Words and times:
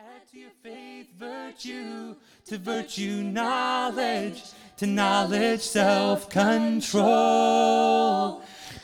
Add 0.00 0.28
to 0.30 0.38
your 0.38 0.50
faith 0.62 1.08
virtue, 1.18 2.14
to 2.44 2.58
virtue 2.58 3.20
knowledge, 3.24 4.44
to 4.76 4.86
knowledge 4.86 5.60
self 5.60 6.30
control, 6.30 7.00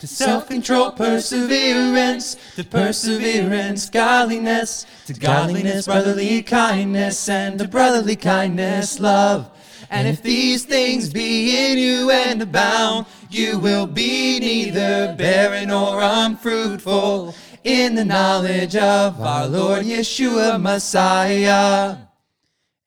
to 0.01 0.09
self 0.09 0.49
control 0.49 0.91
perseverance, 0.91 2.37
to 2.57 2.65
perseverance 2.65 3.89
godliness, 3.91 4.87
to 5.07 5.15
godliness 5.15 5.87
brotherly 5.87 6.43
kindness, 6.43 7.29
and 7.29 7.61
to 7.61 7.69
brotherly 7.69 8.17
kindness 8.17 8.99
love. 8.99 9.49
And 9.91 10.09
if 10.09 10.21
these 10.21 10.65
things 10.65 11.13
be 11.13 11.71
in 11.71 11.79
you 11.79 12.11
and 12.11 12.43
abound, 12.43 13.07
you 13.31 13.61
will 13.61 13.87
be 13.87 14.41
neither 14.41 15.15
barren 15.17 15.69
nor 15.69 16.01
unfruitful 16.03 17.37
in 17.65 17.95
the 17.95 18.05
knowledge 18.05 18.77
of 18.77 19.19
our 19.23 19.49
Lord 19.49 19.87
Yeshua 19.87 20.61
Messiah. 20.61 21.97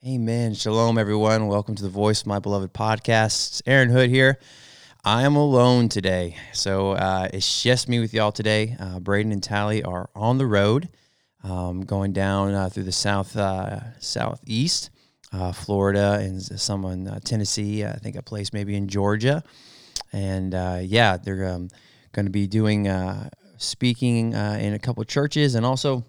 Amen. 0.05 0.53
Shalom, 0.53 0.99
everyone. 0.99 1.47
Welcome 1.47 1.73
to 1.73 1.81
the 1.81 1.89
Voice 1.89 2.21
of 2.21 2.27
My 2.27 2.37
Beloved 2.37 2.73
podcast. 2.73 3.63
Aaron 3.65 3.89
Hood 3.89 4.11
here. 4.11 4.37
I 5.03 5.23
am 5.23 5.35
alone 5.35 5.89
today, 5.89 6.37
so 6.53 6.91
uh, 6.91 7.27
it's 7.33 7.63
just 7.63 7.89
me 7.89 7.99
with 7.99 8.13
y'all 8.13 8.31
today. 8.31 8.77
Uh, 8.79 8.99
Braden 8.99 9.31
and 9.31 9.41
Tally 9.41 9.83
are 9.83 10.11
on 10.15 10.37
the 10.37 10.45
road, 10.45 10.89
um, 11.43 11.81
going 11.81 12.13
down 12.13 12.53
uh, 12.53 12.69
through 12.69 12.83
the 12.83 12.91
south 12.91 13.35
uh, 13.35 13.79
southeast, 13.99 14.91
uh, 15.33 15.53
Florida, 15.53 16.19
and 16.21 16.39
some 16.39 16.85
in 16.85 17.07
uh, 17.07 17.19
Tennessee. 17.23 17.83
I 17.83 17.93
think 17.93 18.15
a 18.15 18.21
place 18.21 18.53
maybe 18.53 18.75
in 18.75 18.87
Georgia, 18.87 19.43
and 20.13 20.53
yeah, 20.87 21.17
they're 21.17 21.47
um, 21.47 21.69
going 22.11 22.27
to 22.27 22.31
be 22.31 22.45
doing 22.45 22.87
speaking 23.57 24.33
uh, 24.33 24.57
in 24.59 24.73
a 24.73 24.79
couple 24.79 25.03
churches 25.03 25.55
and 25.55 25.65
also 25.65 26.03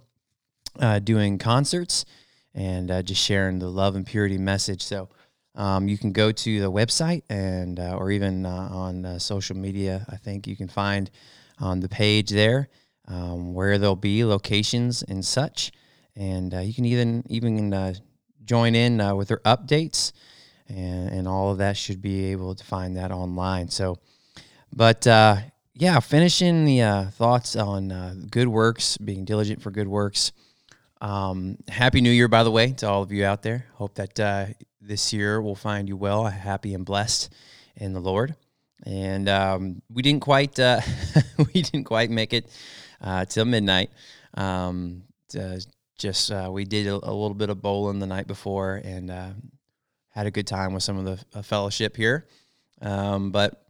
uh, 0.80 0.98
doing 0.98 1.38
concerts 1.38 2.05
and 2.55 2.90
uh, 2.90 3.02
just 3.02 3.22
sharing 3.22 3.58
the 3.58 3.68
love 3.68 3.96
and 3.96 4.06
purity 4.06 4.38
message. 4.38 4.82
So 4.82 5.08
um, 5.55 5.88
you 5.88 5.98
can 5.98 6.12
go 6.12 6.30
to 6.30 6.60
the 6.60 6.70
website 6.70 7.22
and 7.28 7.80
uh, 7.80 7.96
or 7.96 8.10
even 8.10 8.46
uh, 8.46 8.68
on 8.70 9.05
uh, 9.05 9.18
social 9.18 9.56
media. 9.56 10.06
I 10.08 10.16
think 10.16 10.46
you 10.46 10.56
can 10.56 10.68
find 10.68 11.10
on 11.58 11.80
the 11.80 11.88
page 11.88 12.30
there 12.30 12.68
um, 13.08 13.55
where 13.55 13.78
there'll 13.78 13.96
be 13.96 14.24
locations 14.24 15.02
and 15.02 15.24
such, 15.24 15.72
and 16.14 16.52
you 16.52 16.74
can 16.74 16.84
even 16.84 17.24
even 17.28 17.96
join 18.44 18.74
in 18.74 19.16
with 19.16 19.28
their 19.28 19.40
updates. 19.40 20.12
And, 20.68 21.08
and 21.10 21.28
all 21.28 21.50
of 21.50 21.58
that 21.58 21.78
should 21.78 22.02
be 22.02 22.27
able 22.27 22.55
to 22.55 22.62
find 22.62 22.96
that 22.98 23.10
online. 23.10 23.70
So, 23.70 23.96
but 24.70 25.06
yeah, 25.78 26.00
finishing 26.00 26.64
the 26.64 26.82
uh, 26.82 27.04
thoughts 27.10 27.54
on 27.54 27.92
uh, 27.92 28.14
good 28.30 28.48
works, 28.48 28.98
being 28.98 29.24
diligent 29.24 29.62
for 29.62 29.70
good 29.70 29.86
works. 29.86 30.32
Um, 31.00 31.56
Happy 31.68 32.00
New 32.00 32.10
Year, 32.10 32.26
by 32.26 32.42
the 32.42 32.50
way, 32.50 32.72
to 32.72 32.88
all 32.88 33.02
of 33.02 33.12
you 33.12 33.24
out 33.24 33.42
there. 33.42 33.66
Hope 33.74 33.94
that 33.94 34.18
uh, 34.18 34.46
this 34.80 35.12
year 35.12 35.40
will 35.40 35.54
find 35.54 35.88
you 35.88 35.96
well, 35.96 36.24
happy 36.24 36.74
and 36.74 36.84
blessed 36.84 37.32
in 37.76 37.92
the 37.92 38.00
Lord. 38.00 38.34
And 38.84 39.28
um, 39.28 39.82
we 39.88 40.02
didn't 40.02 40.22
quite 40.22 40.58
uh, 40.58 40.80
we 41.38 41.62
didn't 41.62 41.84
quite 41.84 42.11
make 42.11 42.33
it 42.33 42.50
uh, 43.00 43.24
till 43.27 43.44
midnight. 43.44 43.90
Um, 44.34 45.05
just 45.96 46.33
uh, 46.33 46.48
we 46.52 46.64
did 46.64 46.88
a, 46.88 46.94
a, 46.94 47.12
little 47.12 47.34
bit 47.34 47.50
of 47.50 47.62
bowling 47.62 48.00
the 48.00 48.06
night 48.06 48.27
before 48.27 48.80
and 48.84 49.11
had 50.11 50.27
a 50.27 50.30
good 50.33 50.46
time 50.46 50.72
with 50.74 50.83
some 50.83 50.98
of 50.98 51.24
the 51.30 51.42
fellowship 51.44 51.96
here. 51.96 52.27
Um, 52.80 53.30
but 53.30 53.64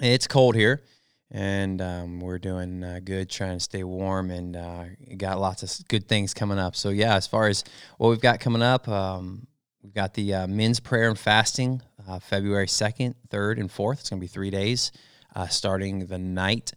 it's 0.00 0.26
cold 0.26 0.54
here 0.54 0.82
and 1.30 1.82
um, 1.82 2.20
we're 2.20 2.38
doing 2.38 2.84
uh, 2.84 3.00
good, 3.02 3.28
trying 3.28 3.56
to 3.56 3.60
stay 3.60 3.82
warm, 3.84 4.30
and 4.30 4.56
uh, 4.56 4.84
got 5.16 5.40
lots 5.40 5.62
of 5.62 5.88
good 5.88 6.08
things 6.08 6.32
coming 6.32 6.58
up. 6.58 6.76
So 6.76 6.90
yeah, 6.90 7.16
as 7.16 7.26
far 7.26 7.48
as 7.48 7.64
what 7.98 8.10
we've 8.10 8.20
got 8.20 8.40
coming 8.40 8.62
up, 8.62 8.88
um, 8.88 9.46
we've 9.82 9.94
got 9.94 10.14
the 10.14 10.34
uh, 10.34 10.46
men's 10.46 10.80
prayer 10.80 11.08
and 11.08 11.18
fasting, 11.18 11.82
uh, 12.08 12.20
February 12.20 12.68
second, 12.68 13.16
third, 13.30 13.58
and 13.58 13.70
fourth. 13.70 14.00
It's 14.00 14.10
going 14.10 14.20
to 14.20 14.24
be 14.24 14.28
three 14.28 14.50
days, 14.50 14.92
uh, 15.34 15.48
starting 15.48 16.06
the 16.06 16.18
night. 16.18 16.72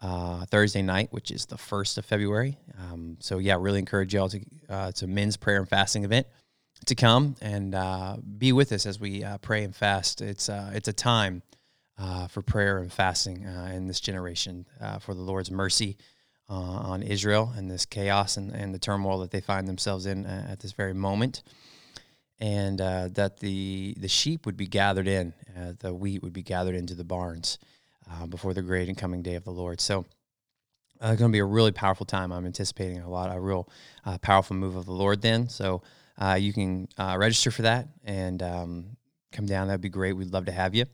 Uh, 0.00 0.44
Thursday 0.44 0.80
night, 0.80 1.08
which 1.10 1.32
is 1.32 1.46
the 1.46 1.58
first 1.58 1.98
of 1.98 2.04
February. 2.04 2.56
Um, 2.78 3.16
so 3.18 3.38
yeah, 3.38 3.56
really 3.58 3.80
encourage 3.80 4.14
y'all 4.14 4.28
to 4.28 4.40
it's 4.70 5.02
a 5.02 5.08
men's 5.08 5.36
prayer 5.36 5.58
and 5.58 5.68
fasting 5.68 6.04
event 6.04 6.28
to 6.86 6.94
come 6.94 7.34
and 7.40 7.74
be 8.38 8.52
with 8.52 8.70
us 8.70 8.86
as 8.86 9.00
we 9.00 9.24
pray 9.42 9.64
and 9.64 9.74
fast. 9.74 10.20
It's 10.20 10.48
it's 10.48 10.86
a 10.86 10.92
time 10.92 11.42
uh, 11.98 12.28
for 12.28 12.42
prayer 12.42 12.78
and 12.78 12.92
fasting 12.92 13.44
uh, 13.44 13.70
in 13.74 13.86
this 13.86 14.00
generation 14.00 14.66
uh, 14.80 14.98
for 14.98 15.14
the 15.14 15.20
Lord's 15.20 15.50
mercy 15.50 15.96
uh, 16.48 16.54
on 16.54 17.02
Israel 17.02 17.52
and 17.56 17.70
this 17.70 17.84
chaos 17.84 18.36
and, 18.36 18.52
and 18.52 18.72
the 18.72 18.78
turmoil 18.78 19.18
that 19.18 19.30
they 19.30 19.40
find 19.40 19.66
themselves 19.66 20.06
in 20.06 20.24
uh, 20.24 20.46
at 20.48 20.60
this 20.60 20.72
very 20.72 20.94
moment. 20.94 21.42
And 22.40 22.80
uh, 22.80 23.08
that 23.12 23.40
the, 23.40 23.96
the 23.98 24.06
sheep 24.06 24.46
would 24.46 24.56
be 24.56 24.68
gathered 24.68 25.08
in, 25.08 25.34
the 25.80 25.92
wheat 25.92 26.22
would 26.22 26.32
be 26.32 26.44
gathered 26.44 26.76
into 26.76 26.94
the 26.94 27.02
barns 27.02 27.58
before 28.28 28.54
the 28.54 28.62
great 28.62 28.88
and 28.88 28.96
coming 28.96 29.22
day 29.22 29.34
of 29.34 29.42
the 29.42 29.50
Lord. 29.50 29.80
So, 29.80 30.06
it's 31.00 31.18
going 31.18 31.30
to 31.30 31.34
be 31.34 31.40
a 31.40 31.44
really 31.44 31.72
powerful 31.72 32.06
time. 32.06 32.32
I'm 32.32 32.46
anticipating 32.46 33.00
a 33.00 33.10
lot, 33.10 33.34
a 33.34 33.40
real 33.40 33.68
powerful 34.22 34.54
move 34.54 34.76
of 34.76 34.86
the 34.86 34.92
Lord 34.92 35.20
then. 35.20 35.48
So, 35.48 35.82
you 36.36 36.52
can 36.52 36.86
register 36.98 37.50
for 37.50 37.62
that 37.62 37.88
and 38.04 38.40
um, 38.40 38.96
come 39.32 39.46
down. 39.46 39.66
That'd 39.66 39.80
be 39.80 39.88
great. 39.88 40.12
We'd 40.12 40.32
love 40.32 40.46
to 40.46 40.52
have 40.52 40.76
you. 40.76 40.84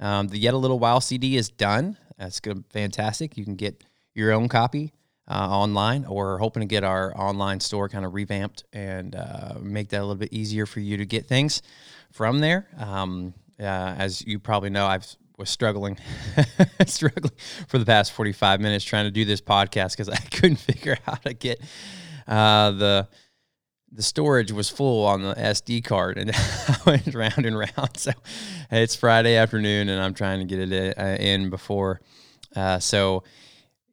Um, 0.00 0.28
the 0.28 0.38
Yet 0.38 0.54
a 0.54 0.58
Little 0.58 0.78
While 0.78 1.00
CD 1.00 1.36
is 1.36 1.48
done. 1.48 1.96
That's 2.18 2.40
good, 2.40 2.64
fantastic. 2.70 3.36
You 3.36 3.44
can 3.44 3.56
get 3.56 3.84
your 4.14 4.32
own 4.32 4.48
copy 4.48 4.92
uh, 5.28 5.48
online, 5.48 6.04
or 6.04 6.38
hoping 6.38 6.60
to 6.60 6.66
get 6.66 6.84
our 6.84 7.16
online 7.16 7.60
store 7.60 7.88
kind 7.88 8.04
of 8.04 8.14
revamped 8.14 8.64
and 8.72 9.14
uh, 9.14 9.54
make 9.60 9.88
that 9.90 9.98
a 9.98 10.02
little 10.04 10.16
bit 10.16 10.32
easier 10.32 10.66
for 10.66 10.80
you 10.80 10.96
to 10.96 11.06
get 11.06 11.26
things 11.26 11.62
from 12.10 12.40
there. 12.40 12.68
Um, 12.78 13.34
uh, 13.60 13.64
as 13.64 14.26
you 14.26 14.38
probably 14.38 14.70
know, 14.70 14.86
I've 14.86 15.06
was 15.38 15.50
struggling, 15.50 15.98
struggling 16.86 17.32
for 17.68 17.78
the 17.78 17.86
past 17.86 18.12
forty 18.12 18.32
five 18.32 18.60
minutes 18.60 18.84
trying 18.84 19.04
to 19.04 19.10
do 19.10 19.24
this 19.24 19.40
podcast 19.40 19.92
because 19.92 20.08
I 20.08 20.16
couldn't 20.30 20.56
figure 20.56 20.92
out 20.92 21.00
how 21.04 21.14
to 21.14 21.34
get 21.34 21.60
uh, 22.26 22.70
the 22.72 23.08
the 23.94 24.02
storage 24.02 24.50
was 24.50 24.70
full 24.70 25.06
on 25.06 25.22
the 25.22 25.34
SD 25.34 25.84
card, 25.84 26.16
and 26.16 26.30
I 26.34 26.76
went 26.86 27.14
round 27.14 27.44
and 27.44 27.58
round. 27.58 27.96
So 27.96 28.12
it's 28.70 28.96
Friday 28.96 29.36
afternoon, 29.36 29.88
and 29.88 30.00
I'm 30.02 30.14
trying 30.14 30.40
to 30.40 30.46
get 30.46 30.72
it 30.72 30.98
uh, 30.98 31.02
in 31.22 31.50
before. 31.50 32.00
Uh, 32.56 32.78
so 32.78 33.22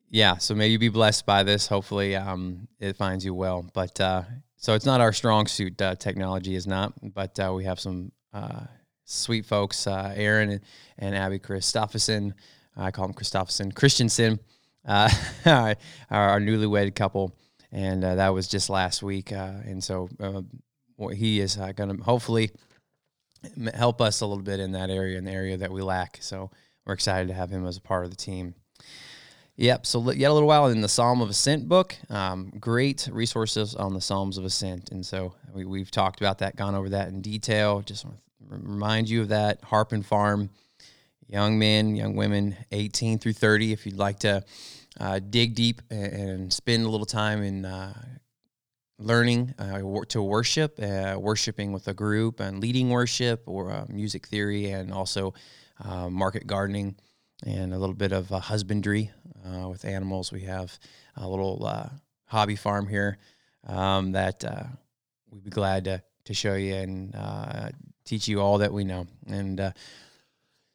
yeah, 0.10 0.38
so 0.38 0.56
may 0.56 0.68
you 0.68 0.80
be 0.80 0.90
blessed 0.90 1.26
by 1.26 1.44
this. 1.44 1.68
Hopefully, 1.68 2.16
um, 2.16 2.68
it 2.80 2.96
finds 2.96 3.26
you 3.26 3.34
well. 3.34 3.70
But 3.74 4.00
uh, 4.00 4.24
so 4.56 4.74
it's 4.74 4.86
not 4.86 5.02
our 5.02 5.12
strong 5.12 5.48
suit. 5.48 5.82
Uh, 5.82 5.96
technology 5.96 6.56
is 6.56 6.66
not, 6.66 6.94
but 7.14 7.38
uh, 7.40 7.52
we 7.54 7.66
have 7.66 7.80
some 7.80 8.12
uh, 8.34 8.62
sweet 9.04 9.46
folks, 9.46 9.86
Aaron 9.86 10.62
and, 10.98 11.16
Abby 11.16 11.40
Christopherson. 11.40 12.34
I 12.78 12.92
call 12.92 13.08
them 13.08 13.14
Christopherson 13.14 13.74
Christensen, 13.74 14.40
our, 14.88 15.76
our 16.10 16.40
newlywed 16.40 16.96
couple 16.96 17.36
and 17.72 18.04
uh, 18.04 18.16
that 18.16 18.30
was 18.30 18.48
just 18.48 18.70
last 18.70 19.04
week. 19.04 19.32
Uh, 19.32 19.54
and 19.66 19.84
so 19.84 20.10
uh, 20.20 20.42
he 21.10 21.40
is 21.40 21.58
uh, 21.58 21.72
going 21.72 21.96
to 21.96 22.04
hopefully 22.04 22.52
help 23.74 24.02
us 24.02 24.22
a 24.22 24.26
little 24.26 24.44
bit 24.44 24.60
in 24.60 24.74
that 24.74 24.90
area, 24.90 25.18
in 25.18 25.26
the 25.26 25.32
area 25.32 25.58
that 25.58 25.72
we 25.72 25.82
lack. 25.82 26.18
So 26.22 26.52
we're 26.86 26.94
excited 26.94 27.28
to 27.28 27.34
have 27.34 27.50
him 27.50 27.66
as 27.66 27.78
a 27.78 27.82
part 27.82 28.04
of 28.06 28.12
the 28.12 28.18
team. 28.18 28.56
Yep. 29.60 29.86
So 29.86 30.12
yet 30.12 30.32
a 30.32 30.34
little 30.34 30.48
while 30.48 30.68
in 30.68 30.80
the 30.80 30.88
Psalm 30.88 31.22
of 31.22 31.30
Ascent 31.30 31.68
book, 31.68 31.96
um, 32.10 32.50
great 32.60 33.10
resources 33.12 33.76
on 33.76 33.94
the 33.94 34.00
Psalms 34.00 34.38
of 34.38 34.46
Ascent, 34.46 34.92
and 34.92 35.06
so 35.06 35.34
we, 35.54 35.80
have 35.80 35.92
talked 35.92 36.22
about 36.22 36.38
that, 36.38 36.56
gone 36.56 36.76
over 36.76 36.88
that 36.90 37.10
in 37.10 37.22
detail. 37.22 37.82
Just 37.82 38.06
want 38.06 38.18
to 38.18 38.24
remind 38.50 39.10
you 39.10 39.22
of 39.22 39.28
that. 39.30 39.62
Harp 39.62 39.92
and 39.92 40.06
Farm, 40.06 40.50
young 41.28 41.60
men, 41.60 41.98
young 41.98 42.16
women, 42.16 42.56
18 42.72 43.20
through 43.20 43.34
30. 43.34 43.74
If 43.74 43.86
you'd 43.86 43.98
like 43.98 44.20
to 44.20 44.46
uh, 45.00 45.20
dig 45.20 45.56
deep 45.56 45.82
and, 45.90 46.52
spend 46.52 46.86
a 46.86 46.90
little 46.90 47.06
time 47.06 47.42
in 47.42 47.66
uh, 47.66 47.94
learning 48.98 49.54
uh, 49.58 49.80
to 50.10 50.22
worship, 50.22 50.78
uh, 50.82 51.16
worshiping 51.18 51.72
with 51.72 51.88
a 51.88 51.94
group, 51.94 52.40
and 52.40 52.60
leading 52.60 52.90
worship 52.90 53.44
or 53.46 53.72
uh, 53.72 53.86
music 53.88 54.28
theory, 54.28 54.72
and 54.72 54.92
also 54.92 55.34
market 56.10 56.46
gardening 56.46 56.96
and 57.46 57.74
a 57.74 57.78
little 57.78 57.96
bit 57.96 58.12
of 58.12 58.28
husbandry 58.30 59.12
with 59.68 59.86
animals. 59.86 60.32
We 60.32 60.42
have 60.42 60.78
a 61.16 61.28
little 61.28 61.90
hobby 62.26 62.58
farm 62.58 62.88
here 62.88 63.18
um, 63.66 64.12
that 64.12 64.44
we'd 65.32 65.44
be 65.44 65.50
glad 65.50 65.86
to, 65.86 66.04
to 66.26 66.34
show 66.34 66.56
you 66.56 66.76
and 66.76 67.74
teach 68.04 68.28
you 68.28 68.42
all 68.42 68.58
that 68.58 68.74
we 68.74 68.84
know. 68.84 69.08
And 69.28 69.74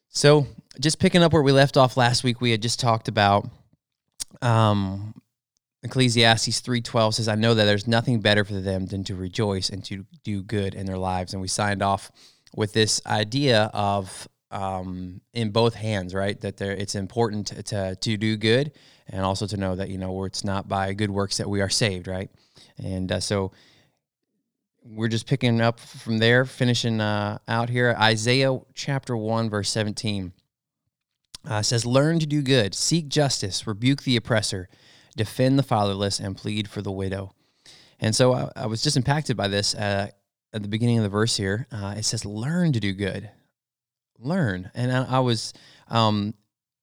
so, 0.09 0.47
just 0.81 0.99
picking 0.99 1.23
up 1.23 1.32
where 1.32 1.43
we 1.43 1.53
left 1.53 1.77
off 1.77 1.97
last 1.97 2.25
week, 2.25 2.41
we 2.41 2.53
had 2.53 2.62
just 2.62 2.81
talked 2.81 3.09
about 3.09 3.50
um, 4.42 5.14
Ecclesiastes 5.84 6.60
3:12 6.60 7.14
says, 7.14 7.28
"I 7.28 7.34
know 7.34 7.54
that 7.54 7.64
there's 7.64 7.86
nothing 7.86 8.20
better 8.20 8.44
for 8.44 8.54
them 8.54 8.86
than 8.86 9.04
to 9.04 9.14
rejoice 9.14 9.69
and 9.69 9.84
to 9.84 10.06
do 10.25 10.42
good 10.42 10.75
in 10.75 10.86
their 10.86 10.98
lives." 10.98 11.32
And 11.32 11.42
we 11.42 11.48
signed 11.48 11.82
off 11.82 12.10
with 12.54 12.72
this 12.72 13.00
idea 13.06 13.70
of 13.75 14.26
um, 14.50 15.20
in 15.32 15.50
both 15.50 15.75
hands, 15.75 16.14
right? 16.14 16.40
That 16.40 16.56
there, 16.56 16.72
it's 16.72 16.94
important 16.94 17.48
to, 17.66 17.96
to, 17.96 18.16
do 18.16 18.36
good, 18.36 18.72
and 19.08 19.22
also 19.22 19.46
to 19.46 19.56
know 19.56 19.75
that 19.75 19.90
you 19.90 19.98
know 19.98 20.25
it's 20.25 20.44
not 20.44 20.69
by 20.69 20.92
good 20.94 21.10
works 21.10 21.36
that 21.36 21.50
we 21.50 21.60
are 21.60 21.69
saved, 21.69 22.08
right? 22.08 22.31
And 22.78 23.10
uh, 23.12 23.20
so 23.20 23.52
we're 24.84 25.08
just 25.08 25.26
picking 25.26 25.60
up 25.60 25.81
from 25.81 26.19
there, 26.19 26.44
finishing 26.44 27.00
uh, 27.00 27.38
out 27.48 27.69
here. 27.69 27.94
Isaiah 27.98 28.58
chapter 28.75 29.16
1, 29.16 29.50
verse 29.50 29.70
17 29.70 30.32
uh, 31.46 31.62
says, 31.62 31.87
Learn 31.87 32.19
to 32.19 32.26
do 32.26 32.43
good, 32.43 32.75
seek 32.75 33.08
justice, 33.08 33.67
rebuke 33.67 34.02
the 34.02 34.17
oppressor, 34.17 34.69
defend 35.17 35.58
the 35.58 35.62
fatherless, 35.62 36.19
and 36.19 36.37
plead 36.37 36.69
for 36.69 36.82
the 36.82 36.93
widow. 36.93 37.35
And 38.00 38.14
so 38.14 38.35
I, 38.35 38.50
I 38.56 38.67
was 38.67 38.82
just 38.82 38.96
impacted 38.96 39.37
by 39.37 39.49
this 39.49 39.75
uh, 39.75 40.08
at 40.52 40.62
the 40.62 40.69
beginning 40.69 40.99
of 40.99 41.05
the 41.05 41.11
verse 41.11 41.37
here. 41.37 41.67
Uh, 41.70 41.94
it 41.96 42.05
says, 42.05 42.25
Learn 42.25 42.73
to 42.73 42.81
do 42.81 42.93
good. 42.93 43.31
Learn. 44.19 44.70
And 44.75 44.93
I, 44.93 45.17
I 45.17 45.19
was 45.20 45.52
um, 45.88 46.35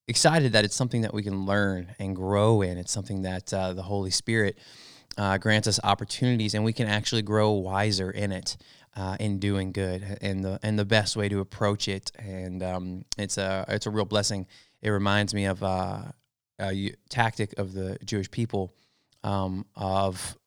excited 0.07 0.53
that 0.53 0.65
it's 0.65 0.75
something 0.75 1.01
that 1.01 1.13
we 1.13 1.23
can 1.23 1.45
learn 1.45 1.95
and 1.99 2.15
grow 2.15 2.61
in. 2.61 2.77
It's 2.77 2.91
something 2.91 3.23
that 3.23 3.53
uh, 3.53 3.73
the 3.73 3.83
Holy 3.83 4.11
Spirit 4.11 4.57
uh, 5.17 5.37
grants 5.37 5.67
us 5.67 5.79
opportunities, 5.83 6.53
and 6.53 6.63
we 6.63 6.73
can 6.73 6.87
actually 6.87 7.21
grow 7.21 7.51
wiser 7.51 8.11
in 8.11 8.31
it. 8.31 8.57
Uh, 8.93 9.15
in 9.21 9.39
doing 9.39 9.71
good 9.71 10.17
and 10.19 10.43
the 10.43 10.59
and 10.63 10.77
the 10.77 10.83
best 10.83 11.15
way 11.15 11.29
to 11.29 11.39
approach 11.39 11.87
it 11.87 12.11
and 12.19 12.61
um, 12.61 13.05
it's 13.17 13.37
a 13.37 13.63
it's 13.69 13.85
a 13.85 13.89
real 13.89 14.03
blessing. 14.03 14.45
It 14.81 14.89
reminds 14.89 15.33
me 15.33 15.45
of 15.45 15.63
uh, 15.63 16.01
a 16.59 16.93
tactic 17.07 17.57
of 17.57 17.73
the 17.73 17.97
Jewish 18.03 18.29
people 18.29 18.73
um, 19.23 19.65
of 19.75 20.37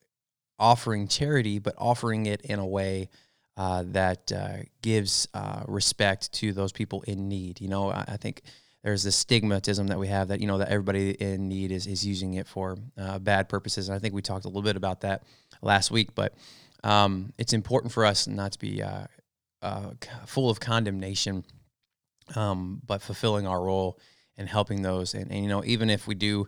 offering 0.58 1.08
charity, 1.08 1.58
but 1.58 1.75
offering 1.79 2.26
it 2.26 2.43
in 2.43 2.58
a 2.58 2.67
way 2.67 3.08
uh, 3.56 3.85
that 3.87 4.32
uh, 4.32 4.56
gives 4.82 5.29
uh, 5.35 5.62
respect 5.67 6.32
to 6.32 6.52
those 6.52 6.73
people 6.73 7.02
in 7.02 7.29
need. 7.29 7.61
You 7.61 7.69
know, 7.69 7.90
I, 7.90 8.05
I, 8.08 8.17
think 8.17 8.43
there's 8.82 9.05
this 9.05 9.23
stigmatism 9.23 9.88
that 9.88 9.99
we 9.99 10.08
have 10.08 10.29
that 10.29 10.40
you 10.40 10.47
know 10.47 10.58
that 10.58 10.69
everybody 10.69 11.11
in 11.11 11.49
need 11.49 11.70
is 11.70 11.87
is 11.87 12.05
using 12.05 12.35
it 12.35 12.49
for 12.49 12.76
uh, 12.99 13.19
bad 13.19 13.49
purposes. 13.49 13.88
And 13.88 13.97
I 13.97 13.99
think 14.00 14.14
we 14.14 14.23
talked 14.23 14.44
a 14.44 14.49
little 14.49 14.62
bit 14.62 14.76
about 14.76 15.02
that 15.02 15.23
last 15.62 15.90
week, 15.90 16.14
but 16.14 16.35
um, 16.84 17.32
it's 17.38 17.52
important 17.52 17.92
for 17.92 18.04
us 18.04 18.28
not 18.28 18.52
to 18.52 18.58
be 18.58 18.82
uh, 18.82 19.06
uh, 19.62 19.90
full 20.26 20.50
of 20.50 20.60
condemnation, 20.60 21.44
um, 22.36 22.81
but 22.86 23.02
fulfilling 23.02 23.46
our 23.46 23.62
role 23.62 23.98
and 24.36 24.48
helping 24.48 24.82
those. 24.82 25.14
And, 25.14 25.31
and 25.32 25.42
you 25.42 25.48
know, 25.48 25.64
even 25.64 25.90
if 25.90 26.06
we 26.06 26.14
do 26.14 26.46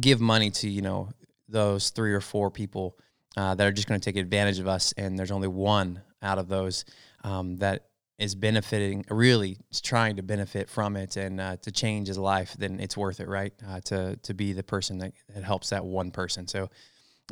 give 0.00 0.20
money 0.20 0.50
to 0.50 0.68
you 0.68 0.82
know 0.82 1.08
those 1.48 1.90
three 1.90 2.12
or 2.12 2.20
four 2.20 2.50
people 2.50 2.98
uh, 3.36 3.54
that 3.54 3.66
are 3.66 3.72
just 3.72 3.88
going 3.88 4.00
to 4.00 4.04
take 4.04 4.20
advantage 4.20 4.58
of 4.58 4.66
us, 4.66 4.92
and 4.96 5.18
there's 5.18 5.30
only 5.30 5.48
one 5.48 6.02
out 6.22 6.38
of 6.38 6.48
those 6.48 6.84
um, 7.24 7.56
that 7.58 7.86
is 8.18 8.34
benefiting, 8.34 9.04
really 9.10 9.58
trying 9.82 10.16
to 10.16 10.22
benefit 10.22 10.68
from 10.68 10.96
it 10.96 11.16
and 11.16 11.40
uh, 11.40 11.56
to 11.56 11.72
change 11.72 12.08
his 12.08 12.18
life, 12.18 12.54
then 12.58 12.78
it's 12.78 12.96
worth 12.96 13.20
it, 13.20 13.28
right? 13.28 13.52
Uh, 13.68 13.80
to 13.80 14.16
to 14.22 14.34
be 14.34 14.52
the 14.52 14.62
person 14.62 14.98
that, 14.98 15.12
that 15.34 15.44
helps 15.44 15.70
that 15.70 15.84
one 15.84 16.10
person. 16.10 16.46
So 16.46 16.68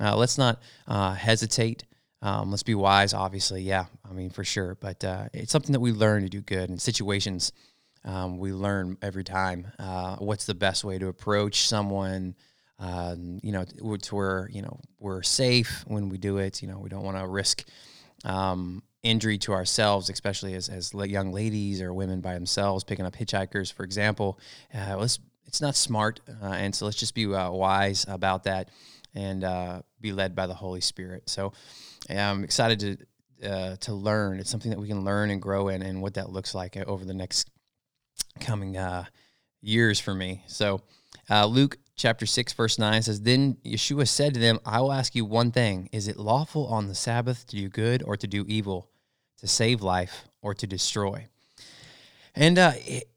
uh, 0.00 0.16
let's 0.16 0.38
not 0.38 0.60
uh, 0.86 1.14
hesitate. 1.14 1.84
Um, 2.22 2.50
let's 2.50 2.62
be 2.62 2.74
wise, 2.74 3.14
obviously, 3.14 3.62
yeah, 3.62 3.86
I 4.08 4.12
mean 4.12 4.30
for 4.30 4.44
sure. 4.44 4.74
But 4.74 5.02
uh, 5.04 5.28
it's 5.32 5.52
something 5.52 5.72
that 5.72 5.80
we 5.80 5.92
learn 5.92 6.22
to 6.22 6.28
do 6.28 6.40
good 6.40 6.70
in 6.70 6.78
situations. 6.78 7.52
Um, 8.04 8.38
we 8.38 8.52
learn 8.52 8.98
every 9.02 9.24
time 9.24 9.72
what's 10.18 10.46
the 10.46 10.54
best 10.54 10.84
way 10.84 10.98
to 10.98 11.08
approach 11.08 11.66
someone 11.66 12.34
um, 12.80 13.40
you 13.42 13.52
know, 13.52 13.64
to 13.64 14.14
where 14.14 14.48
you 14.50 14.62
know 14.62 14.80
we're 14.98 15.22
safe 15.22 15.84
when 15.86 16.08
we 16.08 16.18
do 16.18 16.38
it. 16.38 16.62
You 16.62 16.68
know, 16.68 16.78
we 16.78 16.88
don't 16.88 17.04
want 17.04 17.18
to 17.18 17.26
risk 17.26 17.64
um, 18.24 18.82
injury 19.02 19.38
to 19.38 19.52
ourselves, 19.52 20.08
especially 20.08 20.54
as 20.54 20.68
as 20.68 20.92
young 20.94 21.32
ladies 21.32 21.82
or 21.82 21.92
women 21.92 22.20
by 22.20 22.34
themselves 22.34 22.82
picking 22.82 23.04
up 23.04 23.14
hitchhikers, 23.14 23.72
for 23.72 23.84
example. 23.84 24.38
Uh, 24.74 24.96
let's 24.96 25.18
it's 25.46 25.60
not 25.60 25.76
smart, 25.76 26.20
uh, 26.42 26.46
and 26.46 26.74
so 26.74 26.86
let's 26.86 26.96
just 26.96 27.14
be 27.14 27.26
uh, 27.26 27.50
wise 27.50 28.06
about 28.08 28.44
that 28.44 28.70
and 29.14 29.44
uh, 29.44 29.82
be 30.00 30.12
led 30.12 30.34
by 30.34 30.46
the 30.46 30.54
Holy 30.54 30.80
Spirit. 30.80 31.28
So 31.28 31.52
I'm 32.08 32.44
excited 32.44 32.80
to 32.80 32.96
uh, 33.48 33.76
to 33.76 33.94
learn. 33.94 34.38
It's 34.38 34.50
something 34.50 34.70
that 34.70 34.78
we 34.78 34.88
can 34.88 35.04
learn 35.04 35.30
and 35.30 35.40
grow 35.40 35.68
in, 35.68 35.82
and 35.82 36.02
what 36.02 36.14
that 36.14 36.30
looks 36.30 36.54
like 36.54 36.76
uh, 36.76 36.84
over 36.86 37.04
the 37.04 37.14
next 37.14 37.50
coming 38.38 38.76
years 39.62 39.98
for 39.98 40.14
me. 40.14 40.42
So 40.46 40.82
Luke 41.30 41.78
chapter 42.00 42.26
6, 42.26 42.52
verse 42.54 42.78
9 42.78 43.02
says, 43.02 43.20
Then 43.20 43.56
Yeshua 43.64 44.08
said 44.08 44.34
to 44.34 44.40
them, 44.40 44.58
I 44.64 44.80
will 44.80 44.92
ask 44.92 45.14
you 45.14 45.24
one 45.24 45.52
thing. 45.52 45.88
Is 45.92 46.08
it 46.08 46.16
lawful 46.16 46.66
on 46.66 46.88
the 46.88 46.94
Sabbath 46.94 47.46
to 47.48 47.56
do 47.56 47.68
good 47.68 48.02
or 48.02 48.16
to 48.16 48.26
do 48.26 48.44
evil, 48.48 48.88
to 49.38 49.46
save 49.46 49.82
life 49.82 50.24
or 50.42 50.54
to 50.54 50.66
destroy? 50.66 51.26
And 52.34 52.58
uh, 52.58 52.72
it, 52.76 53.09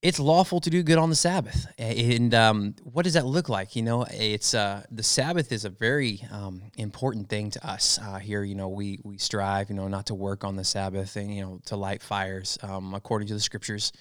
it's 0.00 0.20
lawful 0.20 0.60
to 0.60 0.70
do 0.70 0.82
good 0.82 0.98
on 0.98 1.10
the 1.10 1.16
Sabbath. 1.16 1.66
And 1.76 2.32
um, 2.32 2.74
what 2.84 3.02
does 3.02 3.14
that 3.14 3.26
look 3.26 3.48
like? 3.48 3.74
You 3.74 3.82
know, 3.82 4.06
it's 4.08 4.54
uh, 4.54 4.84
the 4.90 5.02
Sabbath 5.02 5.50
is 5.50 5.64
a 5.64 5.70
very 5.70 6.20
um, 6.30 6.62
important 6.76 7.28
thing 7.28 7.50
to 7.50 7.66
us 7.68 7.98
uh, 8.00 8.18
here. 8.18 8.44
You 8.44 8.54
know, 8.54 8.68
we 8.68 9.00
we 9.02 9.18
strive, 9.18 9.70
you 9.70 9.76
know, 9.76 9.88
not 9.88 10.06
to 10.06 10.14
work 10.14 10.44
on 10.44 10.54
the 10.54 10.64
Sabbath 10.64 11.16
and 11.16 11.34
you 11.34 11.42
know 11.42 11.60
to 11.66 11.76
light 11.76 12.02
fires 12.02 12.58
um, 12.62 12.94
according 12.94 13.28
to 13.28 13.34
the 13.34 13.40
scriptures, 13.40 13.92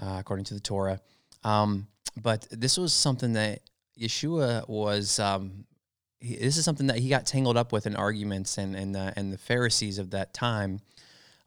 uh, 0.00 0.16
according 0.20 0.44
to 0.46 0.54
the 0.54 0.60
Torah. 0.60 1.00
Um, 1.42 1.88
but 2.16 2.46
this 2.50 2.78
was 2.78 2.92
something 2.92 3.32
that 3.32 3.60
Yeshua 3.98 4.68
was. 4.68 5.18
Um, 5.18 5.64
he, 6.20 6.36
this 6.36 6.58
is 6.58 6.64
something 6.64 6.86
that 6.88 6.98
he 6.98 7.08
got 7.08 7.26
tangled 7.26 7.56
up 7.56 7.72
with 7.72 7.86
in 7.86 7.96
arguments, 7.96 8.56
and 8.56 8.76
and 8.76 8.94
the, 8.94 9.12
and 9.16 9.32
the 9.32 9.38
Pharisees 9.38 9.98
of 9.98 10.10
that 10.10 10.32
time, 10.32 10.80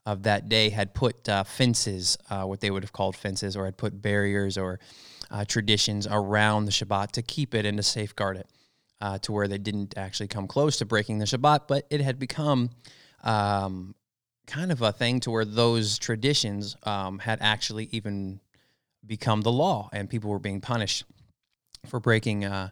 of 0.05 0.23
that 0.23 0.49
day, 0.49 0.69
had 0.69 0.93
put 0.93 1.27
uh, 1.29 1.43
fences, 1.43 2.17
uh, 2.29 2.43
what 2.43 2.59
they 2.59 2.71
would 2.71 2.83
have 2.83 2.93
called 2.93 3.15
fences, 3.15 3.55
or 3.55 3.65
had 3.65 3.77
put 3.77 4.01
barriers 4.01 4.57
or 4.57 4.79
uh, 5.31 5.45
traditions 5.45 6.07
around 6.09 6.65
the 6.65 6.71
Shabbat 6.71 7.11
to 7.11 7.21
keep 7.21 7.55
it 7.55 7.65
and 7.65 7.77
to 7.77 7.83
safeguard 7.83 8.37
it, 8.37 8.47
uh, 9.01 9.17
to 9.19 9.31
where 9.31 9.47
they 9.47 9.57
didn't 9.57 9.97
actually 9.97 10.27
come 10.27 10.47
close 10.47 10.77
to 10.77 10.85
breaking 10.85 11.19
the 11.19 11.25
Shabbat, 11.25 11.61
but 11.67 11.85
it 11.89 12.01
had 12.01 12.19
become. 12.19 12.69
Um, 13.23 13.95
kind 14.45 14.71
of 14.71 14.81
a 14.81 14.91
thing 14.91 15.19
to 15.21 15.31
where 15.31 15.45
those 15.45 15.97
traditions 15.97 16.75
um, 16.83 17.19
had 17.19 17.39
actually 17.41 17.87
even 17.91 18.39
become 19.05 19.41
the 19.41 19.51
law 19.51 19.89
and 19.93 20.09
people 20.09 20.29
were 20.29 20.39
being 20.39 20.61
punished 20.61 21.03
for 21.87 21.99
breaking 21.99 22.45
uh, 22.45 22.69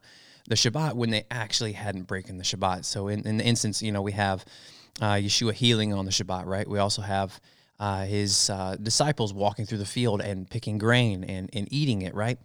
the 0.48 0.56
Shabbat 0.56 0.94
when 0.94 1.10
they 1.10 1.26
actually 1.30 1.74
hadn't 1.74 2.04
broken 2.04 2.38
the 2.38 2.44
Shabbat. 2.44 2.86
So 2.86 3.08
in, 3.08 3.26
in 3.28 3.38
the 3.38 3.44
instance, 3.44 3.82
you 3.82 3.92
know, 3.92 4.02
we 4.02 4.14
have 4.14 4.46
uh, 5.00 5.14
Yeshua 5.14 5.54
healing 5.54 5.94
on 5.94 6.06
the 6.06 6.12
Shabbat, 6.12 6.46
right? 6.46 6.68
We 6.68 6.80
also 6.80 7.02
have 7.02 7.40
uh, 7.80 8.06
his 8.06 8.50
uh, 8.50 8.76
disciples 8.82 9.34
walking 9.34 9.66
through 9.66 9.80
the 9.80 9.86
field 9.86 10.22
and 10.22 10.50
picking 10.50 10.78
grain 10.78 11.24
and, 11.24 11.50
and 11.54 11.68
eating 11.72 12.02
it, 12.04 12.14
right? 12.14 12.38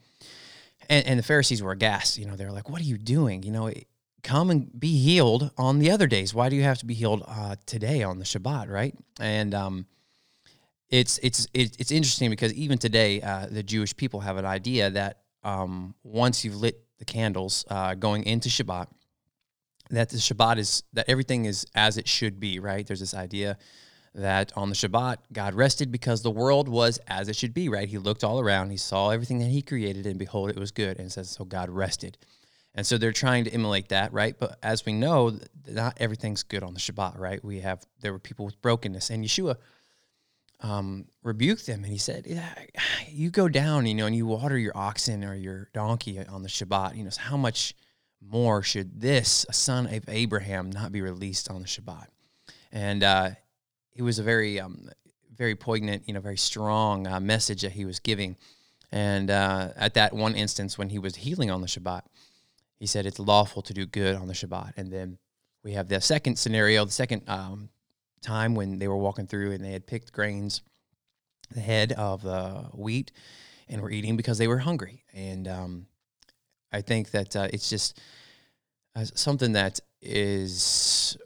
And, 0.88 1.06
and 1.06 1.18
the 1.18 1.22
Pharisees 1.22 1.62
were 1.62 1.72
aghast. 1.72 2.18
You 2.18 2.26
know, 2.26 2.36
they're 2.36 2.52
like, 2.52 2.70
"What 2.70 2.80
are 2.80 2.84
you 2.84 2.96
doing? 2.96 3.42
You 3.42 3.52
know, 3.52 3.70
come 4.22 4.50
and 4.50 4.70
be 4.78 4.98
healed 4.98 5.50
on 5.58 5.78
the 5.78 5.90
other 5.90 6.06
days. 6.06 6.32
Why 6.32 6.48
do 6.48 6.56
you 6.56 6.62
have 6.62 6.78
to 6.78 6.86
be 6.86 6.94
healed 6.94 7.24
uh, 7.26 7.56
today 7.66 8.02
on 8.02 8.18
the 8.18 8.24
Shabbat, 8.24 8.70
right?" 8.70 8.94
And 9.20 9.54
um, 9.54 9.86
it's 10.88 11.18
it's 11.22 11.46
it's 11.52 11.90
interesting 11.90 12.30
because 12.30 12.52
even 12.54 12.78
today, 12.78 13.20
uh, 13.20 13.46
the 13.50 13.62
Jewish 13.62 13.96
people 13.96 14.20
have 14.20 14.36
an 14.36 14.46
idea 14.46 14.90
that 14.90 15.18
um, 15.42 15.94
once 16.02 16.44
you've 16.44 16.56
lit 16.56 16.82
the 16.98 17.04
candles 17.04 17.64
uh, 17.68 17.94
going 17.94 18.24
into 18.24 18.48
Shabbat, 18.48 18.86
that 19.90 20.10
the 20.10 20.18
Shabbat 20.18 20.58
is 20.58 20.82
that 20.92 21.08
everything 21.08 21.44
is 21.44 21.66
as 21.74 21.96
it 21.96 22.08
should 22.08 22.40
be, 22.40 22.58
right? 22.58 22.86
There's 22.86 23.00
this 23.00 23.14
idea 23.14 23.58
that 24.14 24.52
on 24.56 24.70
the 24.70 24.74
Shabbat, 24.74 25.18
God 25.32 25.54
rested 25.54 25.92
because 25.92 26.22
the 26.22 26.30
world 26.30 26.68
was 26.68 26.98
as 27.06 27.28
it 27.28 27.36
should 27.36 27.52
be, 27.52 27.68
right? 27.68 27.88
He 27.88 27.98
looked 27.98 28.24
all 28.24 28.40
around, 28.40 28.70
he 28.70 28.76
saw 28.76 29.10
everything 29.10 29.38
that 29.38 29.48
he 29.48 29.62
created, 29.62 30.06
and 30.06 30.18
behold, 30.18 30.50
it 30.50 30.56
was 30.58 30.70
good. 30.70 30.98
And 30.98 31.12
says, 31.12 31.30
so 31.30 31.44
God 31.44 31.68
rested. 31.68 32.16
And 32.74 32.86
so 32.86 32.98
they're 32.98 33.12
trying 33.12 33.44
to 33.44 33.50
emulate 33.50 33.88
that, 33.88 34.12
right? 34.12 34.38
But 34.38 34.58
as 34.62 34.84
we 34.84 34.92
know, 34.92 35.38
not 35.68 35.96
everything's 35.98 36.42
good 36.42 36.62
on 36.62 36.74
the 36.74 36.80
Shabbat, 36.80 37.18
right? 37.18 37.42
We 37.44 37.60
have, 37.60 37.82
there 38.00 38.12
were 38.12 38.18
people 38.18 38.44
with 38.44 38.60
brokenness. 38.60 39.10
And 39.10 39.24
Yeshua 39.24 39.56
um, 40.60 41.06
rebuked 41.22 41.66
them 41.66 41.84
and 41.84 41.92
he 41.92 41.98
said, 41.98 42.24
yeah, 42.26 42.54
You 43.08 43.30
go 43.30 43.48
down, 43.48 43.86
you 43.86 43.94
know, 43.94 44.06
and 44.06 44.16
you 44.16 44.26
water 44.26 44.58
your 44.58 44.76
oxen 44.76 45.24
or 45.24 45.34
your 45.34 45.68
donkey 45.72 46.18
on 46.26 46.42
the 46.42 46.48
Shabbat. 46.48 46.96
You 46.96 47.04
know, 47.04 47.10
so 47.10 47.20
how 47.22 47.36
much 47.36 47.74
more 48.30 48.62
should 48.62 49.00
this, 49.00 49.46
son 49.52 49.86
of 49.86 50.04
Abraham, 50.08 50.70
not 50.70 50.92
be 50.92 51.00
released 51.00 51.50
on 51.50 51.62
the 51.62 51.68
Shabbat? 51.68 52.06
And 52.72 53.02
uh, 53.02 53.30
it 53.94 54.02
was 54.02 54.18
a 54.18 54.22
very, 54.22 54.60
um, 54.60 54.88
very 55.34 55.54
poignant, 55.54 56.04
you 56.06 56.14
know, 56.14 56.20
very 56.20 56.36
strong 56.36 57.06
uh, 57.06 57.20
message 57.20 57.62
that 57.62 57.72
he 57.72 57.84
was 57.84 58.00
giving. 58.00 58.36
And 58.92 59.30
uh, 59.30 59.70
at 59.76 59.94
that 59.94 60.12
one 60.12 60.34
instance, 60.34 60.78
when 60.78 60.90
he 60.90 60.98
was 60.98 61.16
healing 61.16 61.50
on 61.50 61.60
the 61.60 61.66
Shabbat, 61.66 62.02
he 62.78 62.86
said 62.86 63.06
it's 63.06 63.18
lawful 63.18 63.62
to 63.62 63.74
do 63.74 63.86
good 63.86 64.16
on 64.16 64.26
the 64.26 64.34
Shabbat. 64.34 64.74
And 64.76 64.92
then 64.92 65.18
we 65.62 65.72
have 65.72 65.88
the 65.88 66.00
second 66.00 66.38
scenario, 66.38 66.84
the 66.84 66.92
second 66.92 67.22
um, 67.28 67.70
time 68.22 68.54
when 68.54 68.78
they 68.78 68.88
were 68.88 68.96
walking 68.96 69.26
through 69.26 69.52
and 69.52 69.64
they 69.64 69.72
had 69.72 69.86
picked 69.86 70.12
grains, 70.12 70.62
the 71.50 71.60
head 71.60 71.92
of 71.92 72.22
the 72.22 72.68
wheat, 72.74 73.12
and 73.68 73.80
were 73.80 73.90
eating 73.90 74.16
because 74.16 74.38
they 74.38 74.48
were 74.48 74.58
hungry. 74.58 75.04
And 75.12 75.48
um, 75.48 75.86
I 76.72 76.80
think 76.80 77.10
that 77.12 77.36
uh, 77.36 77.48
it's 77.52 77.70
just 77.70 78.00
uh, 78.94 79.04
something 79.04 79.52
that 79.52 79.80
is 80.02 81.16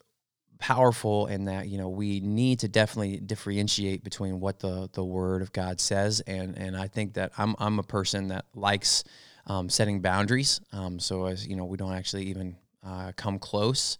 powerful 0.58 1.26
in 1.26 1.46
that 1.46 1.68
you 1.68 1.78
know 1.78 1.88
we 1.88 2.20
need 2.20 2.60
to 2.60 2.68
definitely 2.68 3.18
differentiate 3.18 4.04
between 4.04 4.40
what 4.40 4.60
the 4.60 4.88
the 4.92 5.04
word 5.04 5.42
of 5.42 5.52
God 5.52 5.80
says. 5.80 6.20
And 6.26 6.56
and 6.56 6.76
I 6.76 6.88
think 6.88 7.14
that 7.14 7.32
I'm 7.38 7.56
I'm 7.58 7.78
a 7.78 7.82
person 7.82 8.28
that 8.28 8.44
likes 8.54 9.04
um, 9.46 9.68
setting 9.68 10.00
boundaries. 10.00 10.60
Um, 10.72 10.98
so 10.98 11.26
as 11.26 11.46
you 11.46 11.56
know 11.56 11.64
we 11.64 11.76
don't 11.76 11.94
actually 11.94 12.24
even 12.24 12.56
uh, 12.84 13.12
come 13.16 13.38
close 13.38 13.98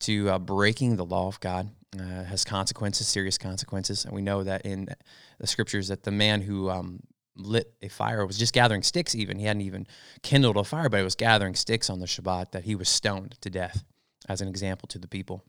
to 0.00 0.30
uh, 0.30 0.38
breaking 0.38 0.96
the 0.96 1.04
law 1.04 1.26
of 1.26 1.40
God 1.40 1.70
uh, 1.98 2.24
has 2.24 2.44
consequences, 2.44 3.08
serious 3.08 3.38
consequences, 3.38 4.04
and 4.04 4.14
we 4.14 4.22
know 4.22 4.42
that 4.44 4.66
in 4.66 4.88
the 5.38 5.46
scriptures 5.46 5.88
that 5.88 6.02
the 6.02 6.10
man 6.10 6.42
who 6.42 6.68
um, 6.68 7.00
lit 7.36 7.72
a 7.82 7.88
fire 7.88 8.26
was 8.26 8.38
just 8.38 8.54
gathering 8.54 8.82
sticks. 8.82 9.14
Even 9.14 9.38
he 9.38 9.46
hadn't 9.46 9.62
even 9.62 9.86
kindled 10.22 10.56
a 10.56 10.64
fire, 10.64 10.88
but 10.88 10.98
he 10.98 11.04
was 11.04 11.14
gathering 11.14 11.54
sticks 11.54 11.90
on 11.90 12.00
the 12.00 12.06
Shabbat 12.06 12.52
that 12.52 12.64
he 12.64 12.74
was 12.74 12.88
stoned 12.88 13.36
to 13.40 13.50
death, 13.50 13.84
as 14.28 14.40
an 14.40 14.48
example 14.48 14.86
to 14.88 14.98
the 14.98 15.08
people. 15.08 15.42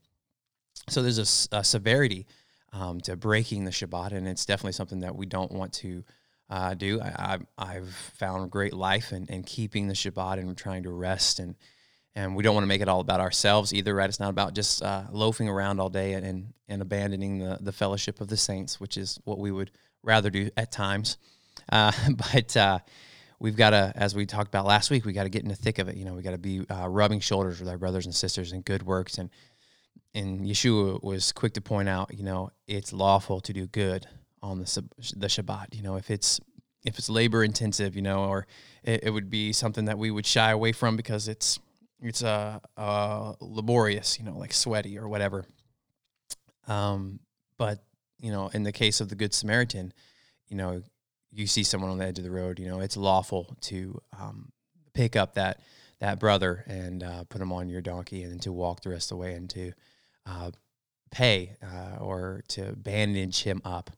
So 0.89 1.01
there's 1.01 1.49
a, 1.51 1.57
a 1.57 1.63
severity 1.63 2.27
um, 2.73 3.01
to 3.01 3.15
breaking 3.15 3.65
the 3.65 3.71
Shabbat, 3.71 4.11
and 4.11 4.27
it's 4.27 4.45
definitely 4.45 4.73
something 4.73 5.01
that 5.01 5.15
we 5.15 5.25
don't 5.25 5.51
want 5.51 5.73
to 5.73 6.03
uh, 6.49 6.73
do. 6.73 7.01
I, 7.01 7.39
have 7.57 7.89
found 7.89 8.51
great 8.51 8.73
life 8.73 9.11
in, 9.11 9.25
in, 9.27 9.43
keeping 9.43 9.87
the 9.87 9.93
Shabbat 9.93 10.39
and 10.39 10.55
trying 10.57 10.83
to 10.83 10.91
rest, 10.91 11.39
and 11.39 11.55
and 12.15 12.35
we 12.35 12.41
don't 12.41 12.55
want 12.55 12.63
to 12.63 12.67
make 12.67 12.81
it 12.81 12.87
all 12.87 12.99
about 12.99 13.19
ourselves 13.19 13.73
either, 13.73 13.93
right? 13.93 14.09
It's 14.09 14.19
not 14.19 14.31
about 14.31 14.55
just 14.55 14.81
uh, 14.81 15.03
loafing 15.11 15.47
around 15.47 15.79
all 15.79 15.89
day 15.89 16.13
and, 16.13 16.25
and, 16.25 16.53
and 16.67 16.81
abandoning 16.81 17.39
the 17.39 17.57
the 17.59 17.71
fellowship 17.71 18.21
of 18.21 18.27
the 18.27 18.37
saints, 18.37 18.79
which 18.79 18.97
is 18.97 19.19
what 19.25 19.39
we 19.39 19.51
would 19.51 19.71
rather 20.03 20.29
do 20.29 20.49
at 20.55 20.71
times. 20.71 21.17
Uh, 21.71 21.91
but 22.33 22.55
uh, 22.57 22.79
we've 23.39 23.57
got 23.57 23.71
to, 23.71 23.91
as 23.95 24.15
we 24.15 24.25
talked 24.25 24.47
about 24.47 24.65
last 24.65 24.89
week, 24.89 25.05
we 25.05 25.13
got 25.13 25.23
to 25.23 25.29
get 25.29 25.43
in 25.43 25.49
the 25.49 25.55
thick 25.55 25.79
of 25.79 25.87
it. 25.87 25.97
You 25.97 26.05
know, 26.05 26.13
we 26.13 26.21
got 26.21 26.31
to 26.31 26.37
be 26.37 26.65
uh, 26.69 26.87
rubbing 26.87 27.19
shoulders 27.19 27.59
with 27.59 27.69
our 27.69 27.77
brothers 27.77 28.05
and 28.05 28.15
sisters 28.15 28.53
in 28.53 28.61
good 28.61 28.83
works 28.83 29.17
and 29.17 29.29
and 30.13 30.41
Yeshua 30.41 31.03
was 31.03 31.31
quick 31.31 31.53
to 31.53 31.61
point 31.61 31.87
out, 31.87 32.11
you 32.13 32.23
know, 32.23 32.49
it's 32.67 32.91
lawful 32.91 33.39
to 33.41 33.53
do 33.53 33.67
good 33.67 34.07
on 34.41 34.59
the 34.59 34.83
the 35.15 35.27
Shabbat. 35.27 35.75
You 35.75 35.83
know, 35.83 35.95
if 35.95 36.09
it's 36.09 36.39
if 36.85 36.97
it's 36.97 37.09
labor 37.09 37.43
intensive, 37.43 37.95
you 37.95 38.01
know, 38.01 38.23
or 38.23 38.47
it, 38.83 39.03
it 39.03 39.09
would 39.11 39.29
be 39.29 39.53
something 39.53 39.85
that 39.85 39.97
we 39.97 40.09
would 40.09 40.25
shy 40.25 40.51
away 40.51 40.71
from 40.71 40.95
because 40.95 41.27
it's 41.27 41.59
it's 42.01 42.23
uh, 42.23 42.59
uh 42.75 43.33
laborious, 43.39 44.17
you 44.17 44.25
know, 44.25 44.37
like 44.37 44.53
sweaty 44.53 44.97
or 44.97 45.07
whatever. 45.07 45.45
Um, 46.67 47.19
but 47.57 47.83
you 48.19 48.31
know, 48.31 48.49
in 48.49 48.63
the 48.63 48.71
case 48.71 48.99
of 49.01 49.09
the 49.09 49.15
Good 49.15 49.33
Samaritan, 49.33 49.93
you 50.47 50.57
know, 50.57 50.81
you 51.37 51.45
see 51.47 51.63
someone 51.63 51.91
on 51.91 51.99
the 51.99 52.05
edge 52.05 52.17
of 52.17 52.23
the 52.23 52.31
road, 52.31 52.59
you 52.59 52.67
know, 52.67 52.79
it's 52.79 52.97
lawful 52.97 53.55
to 53.61 54.01
um, 54.19 54.51
pick 54.93 55.15
up 55.15 55.35
that 55.35 55.61
that 55.99 56.19
brother 56.19 56.63
and 56.67 57.03
uh, 57.03 57.23
put 57.23 57.41
him 57.41 57.51
on 57.51 57.69
your 57.69 57.81
donkey 57.81 58.23
and 58.23 58.41
to 58.41 58.51
walk 58.51 58.81
the 58.81 58.89
rest 58.89 59.11
of 59.11 59.17
the 59.17 59.21
way 59.21 59.33
and 59.33 59.49
to 59.49 59.71
uh, 60.27 60.51
pay 61.09 61.55
uh, 61.63 61.97
or 61.99 62.43
to 62.47 62.75
bandage 62.75 63.43
him 63.43 63.61
up 63.65 63.91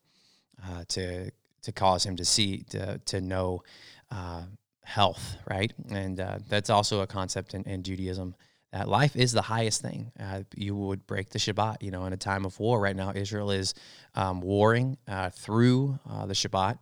uh, 0.65 0.83
to 0.87 1.31
to 1.61 1.71
cause 1.71 2.05
him 2.05 2.15
to 2.15 2.25
see 2.25 2.63
to 2.69 2.99
to 2.99 3.21
know 3.21 3.63
uh, 4.11 4.43
health, 4.83 5.37
right? 5.49 5.71
And 5.89 6.19
uh, 6.19 6.39
that's 6.47 6.69
also 6.69 7.01
a 7.01 7.07
concept 7.07 7.53
in, 7.53 7.63
in, 7.63 7.83
Judaism 7.83 8.35
that 8.71 8.87
life 8.87 9.15
is 9.15 9.33
the 9.33 9.41
highest 9.41 9.81
thing. 9.81 10.11
Uh, 10.19 10.41
you 10.55 10.75
would 10.75 11.05
break 11.05 11.29
the 11.29 11.39
Shabbat, 11.39 11.81
you 11.81 11.91
know, 11.91 12.05
in 12.05 12.13
a 12.13 12.17
time 12.17 12.45
of 12.45 12.59
war 12.59 12.79
right 12.79 12.95
now. 12.95 13.11
Israel 13.13 13.51
is 13.51 13.73
um, 14.15 14.41
warring 14.41 14.97
through 15.31 15.99
the 16.25 16.33
Shabbat 16.33 16.79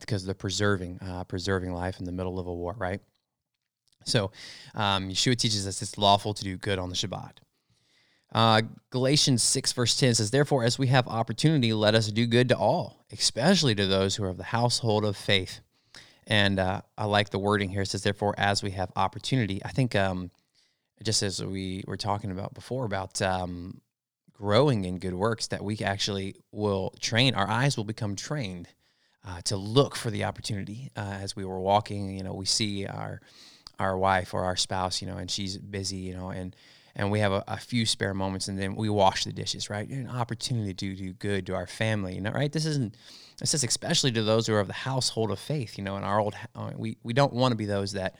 because 0.00 0.24
they're 0.24 0.34
preserving 0.34 1.00
preserving 1.28 1.72
life 1.72 1.98
in 1.98 2.04
the 2.04 2.12
middle 2.12 2.38
of 2.38 2.46
a 2.46 2.54
war, 2.54 2.74
right? 2.78 3.00
So, 4.04 4.30
um, 4.74 5.08
Yeshua 5.08 5.36
teaches 5.36 5.66
us 5.66 5.82
it's 5.82 5.98
lawful 5.98 6.34
to 6.34 6.44
do 6.44 6.56
good 6.56 6.78
on 6.78 6.88
the 6.88 6.94
Shabbat. 6.94 7.38
Uh, 8.34 8.62
Galatians 8.90 9.42
6, 9.42 9.72
verse 9.72 9.96
10 9.96 10.14
says, 10.14 10.30
Therefore, 10.30 10.64
as 10.64 10.78
we 10.78 10.86
have 10.86 11.06
opportunity, 11.06 11.72
let 11.72 11.94
us 11.94 12.08
do 12.08 12.26
good 12.26 12.48
to 12.48 12.56
all, 12.56 13.04
especially 13.12 13.74
to 13.74 13.86
those 13.86 14.16
who 14.16 14.24
are 14.24 14.30
of 14.30 14.38
the 14.38 14.44
household 14.44 15.04
of 15.04 15.16
faith. 15.16 15.60
And 16.26 16.58
uh, 16.58 16.80
I 16.96 17.04
like 17.04 17.30
the 17.30 17.38
wording 17.38 17.68
here. 17.68 17.82
It 17.82 17.88
says, 17.88 18.02
Therefore, 18.02 18.34
as 18.38 18.62
we 18.62 18.70
have 18.70 18.90
opportunity. 18.96 19.62
I 19.64 19.70
think, 19.70 19.94
um, 19.94 20.30
just 21.02 21.22
as 21.22 21.44
we 21.44 21.84
were 21.86 21.96
talking 21.96 22.30
about 22.30 22.54
before, 22.54 22.86
about 22.86 23.20
um, 23.20 23.80
growing 24.32 24.84
in 24.84 24.98
good 24.98 25.14
works, 25.14 25.48
that 25.48 25.62
we 25.62 25.78
actually 25.80 26.36
will 26.52 26.94
train, 27.00 27.34
our 27.34 27.48
eyes 27.48 27.76
will 27.76 27.84
become 27.84 28.16
trained 28.16 28.68
uh, 29.26 29.40
to 29.42 29.56
look 29.56 29.96
for 29.96 30.10
the 30.10 30.24
opportunity. 30.24 30.90
Uh, 30.96 31.18
as 31.20 31.36
we 31.36 31.44
were 31.44 31.60
walking, 31.60 32.16
you 32.16 32.22
know, 32.22 32.34
we 32.34 32.46
see 32.46 32.86
our 32.86 33.20
our 33.78 33.96
wife 33.96 34.34
or 34.34 34.44
our 34.44 34.56
spouse, 34.56 35.00
you 35.00 35.08
know, 35.08 35.16
and 35.16 35.30
she's 35.30 35.58
busy, 35.58 35.96
you 35.96 36.14
know, 36.14 36.30
and 36.30 36.54
and 36.94 37.10
we 37.10 37.20
have 37.20 37.32
a, 37.32 37.44
a, 37.48 37.56
few 37.56 37.86
spare 37.86 38.12
moments 38.12 38.48
and 38.48 38.58
then 38.58 38.74
we 38.74 38.88
wash 38.90 39.24
the 39.24 39.32
dishes, 39.32 39.70
right? 39.70 39.88
An 39.88 40.08
opportunity 40.08 40.74
to 40.74 40.94
do 40.94 41.12
good 41.14 41.46
to 41.46 41.54
our 41.54 41.66
family, 41.66 42.14
you 42.14 42.20
know, 42.20 42.30
right? 42.30 42.52
This 42.52 42.66
isn't, 42.66 42.96
this 43.38 43.54
is 43.54 43.64
especially 43.64 44.12
to 44.12 44.22
those 44.22 44.46
who 44.46 44.54
are 44.54 44.60
of 44.60 44.66
the 44.66 44.74
household 44.74 45.30
of 45.30 45.38
faith, 45.38 45.78
you 45.78 45.84
know, 45.84 45.96
in 45.96 46.04
our 46.04 46.20
old, 46.20 46.34
uh, 46.54 46.70
we, 46.76 46.98
we 47.02 47.14
don't 47.14 47.32
want 47.32 47.52
to 47.52 47.56
be 47.56 47.64
those 47.64 47.92
that 47.92 48.16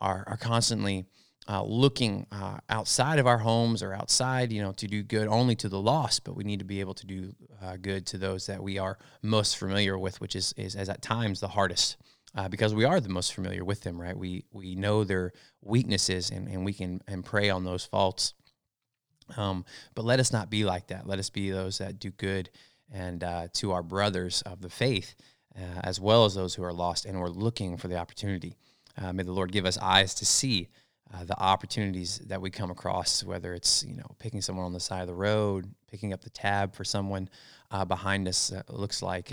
are, 0.00 0.24
are 0.26 0.38
constantly 0.38 1.04
uh, 1.48 1.62
looking 1.62 2.26
uh, 2.30 2.58
outside 2.68 3.18
of 3.18 3.26
our 3.26 3.38
homes 3.38 3.82
or 3.82 3.94
outside, 3.94 4.52
you 4.52 4.60
know, 4.60 4.72
to 4.72 4.86
do 4.86 5.02
good 5.02 5.26
only 5.28 5.54
to 5.56 5.68
the 5.68 5.80
lost, 5.80 6.22
but 6.24 6.36
we 6.36 6.44
need 6.44 6.58
to 6.58 6.64
be 6.64 6.80
able 6.80 6.92
to 6.92 7.06
do 7.06 7.32
uh, 7.62 7.76
good 7.80 8.04
to 8.06 8.18
those 8.18 8.46
that 8.46 8.62
we 8.62 8.78
are 8.78 8.98
most 9.22 9.56
familiar 9.56 9.98
with, 9.98 10.20
which 10.20 10.36
is, 10.36 10.52
is, 10.58 10.74
is 10.74 10.90
at 10.90 11.00
times 11.00 11.40
the 11.40 11.48
hardest 11.48 11.96
uh, 12.36 12.48
because 12.48 12.74
we 12.74 12.84
are 12.84 13.00
the 13.00 13.08
most 13.08 13.32
familiar 13.32 13.64
with 13.64 13.80
them, 13.80 13.98
right? 13.98 14.16
We 14.16 14.44
we 14.52 14.74
know 14.74 15.04
their 15.04 15.32
weaknesses 15.62 16.30
and, 16.30 16.48
and 16.48 16.64
we 16.66 16.74
can 16.74 17.00
and 17.08 17.24
prey 17.24 17.48
on 17.48 17.64
those 17.64 17.84
faults. 17.84 18.34
Um, 19.36 19.64
but 19.94 20.04
let 20.04 20.20
us 20.20 20.32
not 20.32 20.50
be 20.50 20.64
like 20.64 20.88
that. 20.88 21.06
Let 21.06 21.18
us 21.18 21.30
be 21.30 21.50
those 21.50 21.78
that 21.78 21.98
do 21.98 22.10
good 22.10 22.50
and 22.92 23.24
uh, 23.24 23.48
to 23.54 23.72
our 23.72 23.82
brothers 23.82 24.42
of 24.42 24.60
the 24.60 24.70
faith, 24.70 25.14
uh, 25.56 25.80
as 25.82 25.98
well 26.00 26.26
as 26.26 26.34
those 26.34 26.54
who 26.54 26.62
are 26.62 26.72
lost 26.72 27.06
and 27.06 27.18
we're 27.18 27.28
looking 27.28 27.76
for 27.78 27.88
the 27.88 27.96
opportunity. 27.96 28.56
May 29.12 29.22
the 29.22 29.32
Lord 29.32 29.52
give 29.52 29.64
us 29.64 29.78
eyes 29.78 30.12
to 30.16 30.26
see 30.26 30.68
uh, 31.14 31.24
the 31.24 31.38
opportunities 31.40 32.18
that 32.26 32.40
we 32.40 32.50
come 32.50 32.70
across, 32.70 33.24
whether 33.24 33.54
it's 33.54 33.84
you 33.84 33.96
know 33.96 34.06
picking 34.18 34.42
someone 34.42 34.66
on 34.66 34.72
the 34.72 34.80
side 34.80 35.00
of 35.00 35.08
the 35.08 35.14
road, 35.14 35.72
picking 35.90 36.12
up 36.12 36.22
the 36.22 36.30
tab 36.30 36.74
for 36.74 36.84
someone 36.84 37.28
uh, 37.70 37.84
behind 37.84 38.28
us. 38.28 38.52
looks 38.68 39.02
like 39.02 39.32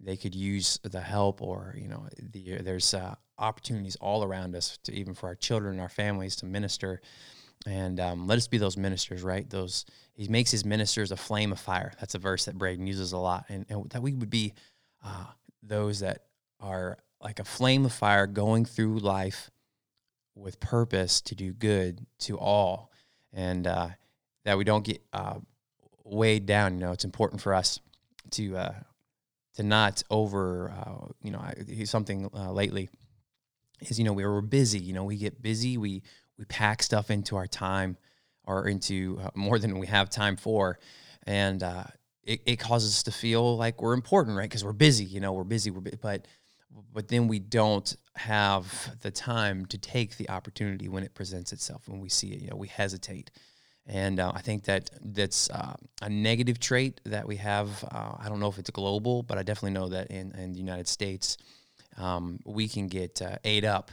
they 0.00 0.16
could 0.16 0.34
use 0.34 0.78
the 0.82 1.00
help 1.00 1.40
or 1.40 1.74
you 1.78 1.88
know 1.88 2.06
the, 2.32 2.58
there's 2.62 2.94
uh, 2.94 3.14
opportunities 3.38 3.96
all 3.96 4.24
around 4.24 4.54
us 4.54 4.78
to 4.84 4.92
even 4.92 5.14
for 5.14 5.26
our 5.26 5.34
children 5.34 5.72
and 5.72 5.80
our 5.80 5.88
families 5.88 6.36
to 6.36 6.46
minister. 6.46 7.00
And 7.64 8.00
um, 8.00 8.26
let 8.26 8.38
us 8.38 8.48
be 8.48 8.58
those 8.58 8.76
ministers 8.76 9.22
right? 9.22 9.48
Those 9.48 9.84
he 10.14 10.28
makes 10.28 10.50
his 10.50 10.64
ministers 10.64 11.12
a 11.12 11.16
flame 11.16 11.52
of 11.52 11.60
fire. 11.60 11.92
That's 12.00 12.14
a 12.14 12.18
verse 12.18 12.44
that 12.46 12.58
braden 12.58 12.86
uses 12.86 13.12
a 13.12 13.18
lot. 13.18 13.46
And, 13.48 13.64
and 13.68 13.88
that 13.90 14.02
we 14.02 14.12
would 14.12 14.30
be 14.30 14.54
uh, 15.04 15.26
those 15.62 16.00
that 16.00 16.24
are 16.60 16.98
like 17.20 17.38
a 17.38 17.44
flame 17.44 17.84
of 17.84 17.92
fire 17.92 18.26
going 18.26 18.64
through 18.64 18.98
life 18.98 19.50
with 20.34 20.60
purpose 20.60 21.20
to 21.20 21.34
do 21.34 21.52
good 21.52 22.06
to 22.18 22.38
all 22.38 22.90
and 23.32 23.66
uh, 23.66 23.88
that 24.44 24.56
we 24.56 24.64
don't 24.64 24.84
get 24.84 25.02
uh, 25.12 25.38
weighed 26.04 26.46
down 26.46 26.74
you 26.74 26.80
know 26.80 26.92
it's 26.92 27.04
important 27.04 27.40
for 27.40 27.54
us 27.54 27.80
to 28.30 28.56
uh, 28.56 28.72
to 29.54 29.62
not 29.62 30.02
over, 30.10 30.70
uh, 30.70 31.08
you 31.22 31.30
know, 31.30 31.38
I, 31.38 31.84
something 31.84 32.30
uh, 32.34 32.52
lately 32.52 32.88
is, 33.80 33.98
you 33.98 34.04
know, 34.04 34.12
we 34.12 34.24
were 34.24 34.40
busy, 34.40 34.78
you 34.78 34.92
know, 34.92 35.04
we 35.04 35.16
get 35.16 35.42
busy, 35.42 35.76
we, 35.76 36.02
we 36.38 36.44
pack 36.46 36.82
stuff 36.82 37.10
into 37.10 37.36
our 37.36 37.46
time 37.46 37.96
or 38.44 38.66
into 38.68 39.20
uh, 39.22 39.30
more 39.34 39.58
than 39.58 39.78
we 39.78 39.86
have 39.86 40.08
time 40.08 40.36
for. 40.36 40.78
And 41.24 41.62
it, 42.24 42.40
it 42.46 42.56
causes 42.56 42.94
us 42.94 43.02
to 43.04 43.12
feel 43.12 43.56
like 43.56 43.82
we're 43.82 43.94
important, 43.94 44.36
right? 44.36 44.48
Because 44.48 44.64
we're 44.64 44.72
busy, 44.72 45.04
you 45.04 45.20
know, 45.20 45.32
we're 45.32 45.44
busy, 45.44 45.70
we're, 45.70 45.82
but, 46.00 46.26
but 46.92 47.08
then 47.08 47.28
we 47.28 47.38
don't 47.38 47.96
have 48.16 48.96
the 49.00 49.10
time 49.10 49.66
to 49.66 49.78
take 49.78 50.16
the 50.16 50.28
opportunity 50.30 50.88
when 50.88 51.02
it 51.02 51.14
presents 51.14 51.52
itself, 51.52 51.88
when 51.88 52.00
we 52.00 52.08
see 52.08 52.28
it, 52.28 52.40
you 52.40 52.48
know, 52.48 52.56
we 52.56 52.68
hesitate. 52.68 53.30
And 53.86 54.20
uh, 54.20 54.32
I 54.34 54.40
think 54.40 54.64
that 54.64 54.90
that's 55.02 55.50
uh, 55.50 55.74
a 56.02 56.08
negative 56.08 56.60
trait 56.60 57.00
that 57.04 57.26
we 57.26 57.36
have. 57.36 57.84
Uh, 57.90 58.12
I 58.18 58.28
don't 58.28 58.38
know 58.38 58.48
if 58.48 58.58
it's 58.58 58.70
global, 58.70 59.22
but 59.22 59.38
I 59.38 59.42
definitely 59.42 59.72
know 59.72 59.88
that 59.88 60.10
in, 60.10 60.32
in 60.32 60.52
the 60.52 60.58
United 60.58 60.86
States, 60.86 61.36
um, 61.98 62.38
we 62.44 62.68
can 62.68 62.86
get 62.86 63.20
uh, 63.20 63.36
ate 63.44 63.64
up 63.64 63.90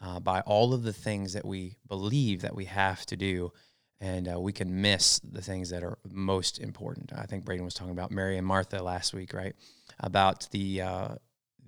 uh, 0.00 0.20
by 0.20 0.40
all 0.42 0.72
of 0.74 0.82
the 0.84 0.92
things 0.92 1.32
that 1.32 1.44
we 1.44 1.76
believe 1.88 2.42
that 2.42 2.54
we 2.54 2.66
have 2.66 3.04
to 3.06 3.16
do. 3.16 3.52
And 4.00 4.32
uh, 4.32 4.40
we 4.40 4.52
can 4.52 4.82
miss 4.82 5.20
the 5.20 5.40
things 5.42 5.70
that 5.70 5.84
are 5.84 5.96
most 6.10 6.58
important. 6.58 7.12
I 7.16 7.24
think 7.24 7.44
Braden 7.44 7.64
was 7.64 7.74
talking 7.74 7.92
about 7.92 8.10
Mary 8.10 8.36
and 8.36 8.46
Martha 8.46 8.82
last 8.82 9.14
week, 9.14 9.32
right? 9.32 9.54
About 10.00 10.48
the 10.50 10.82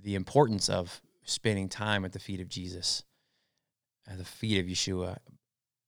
the 0.05 0.15
importance 0.15 0.69
of 0.69 1.01
spending 1.25 1.69
time 1.69 2.05
at 2.05 2.13
the 2.13 2.19
feet 2.19 2.41
of 2.41 2.49
Jesus, 2.49 3.03
at 4.07 4.19
the 4.19 4.25
feet 4.25 4.61
of 4.61 4.67
Yeshua, 4.67 5.17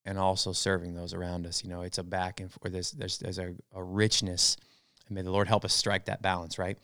and 0.04 0.18
also 0.18 0.52
serving 0.52 0.94
those 0.94 1.12
around 1.12 1.46
us. 1.46 1.62
You 1.62 1.70
know, 1.70 1.82
it's 1.82 1.98
a 1.98 2.02
back 2.02 2.40
and 2.40 2.50
forth. 2.50 2.72
There's 2.72 2.92
there's, 2.92 3.18
there's 3.18 3.38
a, 3.38 3.54
a 3.74 3.82
richness, 3.82 4.56
and 5.06 5.14
may 5.14 5.22
the 5.22 5.30
Lord 5.30 5.48
help 5.48 5.64
us 5.64 5.74
strike 5.74 6.06
that 6.06 6.22
balance, 6.22 6.58
right? 6.58 6.78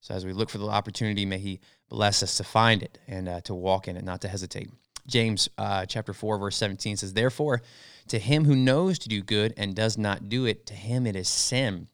So 0.00 0.14
as 0.14 0.24
we 0.24 0.32
look 0.32 0.48
for 0.48 0.58
the 0.58 0.68
opportunity, 0.68 1.26
may 1.26 1.38
He 1.38 1.60
bless 1.88 2.22
us 2.22 2.36
to 2.36 2.44
find 2.44 2.82
it 2.82 2.98
and 3.08 3.28
uh, 3.28 3.40
to 3.42 3.54
walk 3.54 3.88
in 3.88 3.96
it, 3.96 4.04
not 4.04 4.20
to 4.20 4.28
hesitate. 4.28 4.70
James 5.08 5.48
uh, 5.58 5.86
chapter 5.86 6.12
four 6.12 6.38
verse 6.38 6.56
seventeen 6.56 6.96
says, 6.96 7.12
"Therefore, 7.12 7.62
to 8.08 8.18
him 8.18 8.44
who 8.44 8.54
knows 8.54 8.98
to 9.00 9.08
do 9.08 9.22
good 9.22 9.54
and 9.56 9.74
does 9.74 9.98
not 9.98 10.28
do 10.28 10.46
it, 10.46 10.66
to 10.66 10.74
him 10.74 11.06
it 11.06 11.16
is 11.16 11.28
sin." 11.28 11.88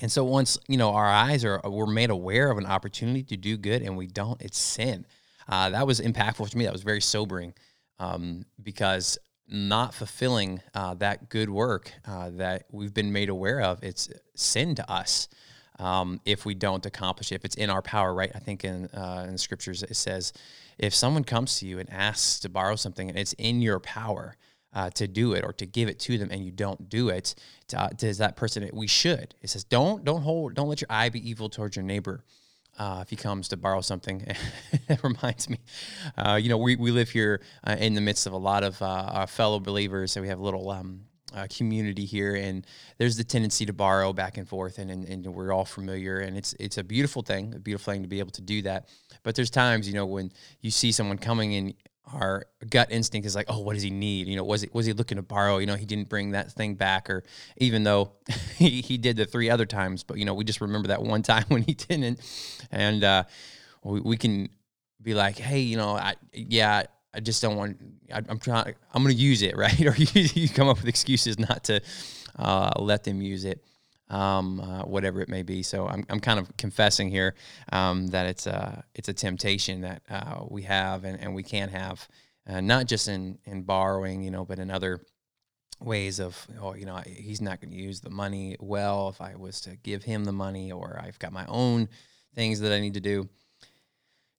And 0.00 0.10
so 0.10 0.24
once 0.24 0.58
you 0.68 0.76
know 0.76 0.90
our 0.90 1.08
eyes 1.08 1.44
are 1.44 1.60
we're 1.64 1.86
made 1.86 2.10
aware 2.10 2.50
of 2.50 2.58
an 2.58 2.66
opportunity 2.66 3.22
to 3.24 3.36
do 3.36 3.56
good 3.56 3.82
and 3.82 3.96
we 3.96 4.06
don't, 4.06 4.40
it's 4.40 4.58
sin. 4.58 5.06
Uh, 5.48 5.70
that 5.70 5.86
was 5.86 6.00
impactful 6.00 6.48
to 6.50 6.58
me. 6.58 6.64
That 6.64 6.72
was 6.72 6.82
very 6.82 7.00
sobering 7.00 7.54
um, 7.98 8.44
because 8.62 9.18
not 9.48 9.92
fulfilling 9.92 10.62
uh, 10.74 10.94
that 10.94 11.28
good 11.28 11.50
work 11.50 11.92
uh, 12.06 12.30
that 12.30 12.64
we've 12.70 12.94
been 12.94 13.12
made 13.12 13.28
aware 13.28 13.60
of, 13.60 13.82
it's 13.82 14.08
sin 14.34 14.74
to 14.76 14.90
us 14.90 15.28
um, 15.78 16.20
if 16.24 16.46
we 16.46 16.54
don't 16.54 16.86
accomplish 16.86 17.32
it, 17.32 17.36
if 17.36 17.44
it's 17.44 17.56
in 17.56 17.68
our 17.70 17.82
power, 17.82 18.14
right? 18.14 18.30
I 18.34 18.38
think 18.38 18.64
in, 18.64 18.86
uh, 18.94 19.26
in 19.28 19.36
scriptures 19.36 19.82
it 19.82 19.96
says, 19.96 20.32
if 20.78 20.94
someone 20.94 21.24
comes 21.24 21.58
to 21.58 21.66
you 21.66 21.78
and 21.78 21.90
asks 21.90 22.40
to 22.40 22.48
borrow 22.48 22.76
something 22.76 23.08
and 23.08 23.18
it's 23.18 23.34
in 23.34 23.60
your 23.60 23.78
power 23.80 24.36
uh, 24.72 24.90
to 24.90 25.06
do 25.06 25.34
it 25.34 25.44
or 25.44 25.52
to 25.54 25.66
give 25.66 25.88
it 25.88 25.98
to 26.00 26.18
them 26.18 26.30
and 26.30 26.44
you 26.44 26.50
don't 26.50 26.88
do 26.88 27.08
it, 27.08 27.34
to, 27.68 27.80
uh, 27.80 27.88
does 27.96 28.18
that 28.18 28.36
person, 28.36 28.68
we 28.72 28.86
should. 28.86 29.34
It 29.42 29.50
says, 29.50 29.64
don't, 29.64 30.04
don't 30.04 30.22
hold, 30.22 30.54
don't 30.54 30.68
let 30.68 30.80
your 30.80 30.90
eye 30.90 31.08
be 31.08 31.28
evil 31.28 31.48
towards 31.48 31.76
your 31.76 31.84
neighbor. 31.84 32.24
Uh, 32.78 33.00
if 33.02 33.10
he 33.10 33.16
comes 33.16 33.48
to 33.48 33.56
borrow 33.56 33.82
something, 33.82 34.24
it 34.88 35.02
reminds 35.04 35.50
me, 35.50 35.58
uh, 36.16 36.38
you 36.40 36.48
know, 36.48 36.56
we, 36.56 36.74
we 36.76 36.90
live 36.90 37.10
here 37.10 37.42
uh, 37.64 37.76
in 37.78 37.92
the 37.92 38.00
midst 38.00 38.26
of 38.26 38.32
a 38.32 38.38
lot 38.38 38.64
of 38.64 38.80
uh, 38.80 39.10
our 39.12 39.26
fellow 39.26 39.60
believers, 39.60 40.16
and 40.16 40.22
we 40.22 40.28
have 40.28 40.38
a 40.38 40.42
little 40.42 40.70
um, 40.70 41.02
uh, 41.34 41.46
community 41.54 42.04
here, 42.04 42.34
and 42.34 42.66
there's 42.98 43.16
the 43.16 43.24
tendency 43.24 43.66
to 43.66 43.72
borrow 43.72 44.12
back 44.12 44.36
and 44.36 44.48
forth, 44.48 44.78
and, 44.78 44.90
and, 44.90 45.04
and 45.08 45.26
we're 45.26 45.52
all 45.52 45.64
familiar, 45.64 46.20
and 46.20 46.36
it's 46.36 46.54
it's 46.58 46.78
a 46.78 46.84
beautiful 46.84 47.22
thing, 47.22 47.54
a 47.54 47.58
beautiful 47.58 47.92
thing 47.92 48.02
to 48.02 48.08
be 48.08 48.18
able 48.18 48.30
to 48.30 48.42
do 48.42 48.62
that. 48.62 48.88
But 49.22 49.34
there's 49.34 49.50
times, 49.50 49.88
you 49.88 49.94
know, 49.94 50.06
when 50.06 50.32
you 50.60 50.70
see 50.70 50.92
someone 50.92 51.18
coming 51.18 51.52
in, 51.52 51.74
our 52.12 52.46
gut 52.68 52.90
instinct 52.90 53.26
is 53.26 53.34
like, 53.34 53.46
oh, 53.48 53.60
what 53.60 53.74
does 53.74 53.82
he 53.82 53.90
need? 53.90 54.26
You 54.26 54.36
know, 54.36 54.44
was 54.44 54.62
it 54.62 54.74
was 54.74 54.86
he 54.86 54.92
looking 54.92 55.16
to 55.16 55.22
borrow? 55.22 55.58
You 55.58 55.66
know, 55.66 55.76
he 55.76 55.86
didn't 55.86 56.08
bring 56.08 56.32
that 56.32 56.52
thing 56.52 56.74
back, 56.74 57.08
or 57.08 57.22
even 57.56 57.84
though 57.84 58.12
he, 58.56 58.80
he 58.80 58.98
did 58.98 59.16
the 59.16 59.24
three 59.24 59.50
other 59.50 59.66
times, 59.66 60.02
but 60.02 60.18
you 60.18 60.24
know, 60.24 60.34
we 60.34 60.44
just 60.44 60.60
remember 60.60 60.88
that 60.88 61.02
one 61.02 61.22
time 61.22 61.44
when 61.48 61.62
he 61.62 61.74
didn't, 61.74 62.20
and 62.70 63.04
uh, 63.04 63.24
we, 63.84 64.00
we 64.00 64.16
can 64.16 64.48
be 65.00 65.14
like, 65.14 65.38
hey, 65.38 65.60
you 65.60 65.76
know, 65.76 65.96
I 65.96 66.14
yeah, 66.32 66.84
I 67.14 67.20
just 67.20 67.42
don't 67.42 67.56
want. 67.56 67.78
I, 68.12 68.22
am 68.28 68.38
trying. 68.38 68.74
I'm 68.92 69.02
going 69.02 69.14
to 69.14 69.20
use 69.20 69.42
it, 69.42 69.56
right? 69.56 69.80
or 69.80 69.94
you, 69.96 70.28
you, 70.34 70.48
come 70.48 70.68
up 70.68 70.78
with 70.78 70.88
excuses 70.88 71.38
not 71.38 71.64
to 71.64 71.80
uh, 72.36 72.72
let 72.78 73.04
them 73.04 73.22
use 73.22 73.44
it, 73.44 73.64
um, 74.12 74.60
uh, 74.60 74.82
whatever 74.82 75.20
it 75.20 75.28
may 75.28 75.42
be. 75.42 75.62
So 75.62 75.88
I'm, 75.88 76.04
I'm 76.08 76.20
kind 76.20 76.38
of 76.38 76.56
confessing 76.56 77.10
here 77.10 77.34
um, 77.72 78.08
that 78.08 78.26
it's 78.26 78.46
a 78.46 78.84
it's 78.94 79.08
a 79.08 79.12
temptation 79.12 79.80
that 79.80 80.02
uh, 80.08 80.44
we 80.48 80.62
have 80.62 81.04
and, 81.04 81.18
and 81.20 81.34
we 81.34 81.42
can 81.42 81.68
have, 81.70 82.06
uh, 82.48 82.60
not 82.60 82.86
just 82.86 83.08
in 83.08 83.38
in 83.44 83.62
borrowing, 83.62 84.22
you 84.22 84.30
know, 84.30 84.44
but 84.44 84.58
in 84.58 84.70
other 84.70 85.00
ways 85.80 86.20
of 86.20 86.46
oh 86.60 86.74
you 86.74 86.86
know 86.86 87.02
he's 87.04 87.40
not 87.40 87.60
going 87.60 87.72
to 87.72 87.76
use 87.76 88.00
the 88.00 88.10
money 88.10 88.56
well 88.60 89.08
if 89.08 89.20
I 89.20 89.34
was 89.34 89.60
to 89.62 89.74
give 89.76 90.04
him 90.04 90.24
the 90.24 90.32
money 90.32 90.70
or 90.70 91.00
I've 91.02 91.18
got 91.18 91.32
my 91.32 91.44
own 91.46 91.88
things 92.36 92.60
that 92.60 92.72
I 92.72 92.78
need 92.78 92.94
to 92.94 93.00
do. 93.00 93.28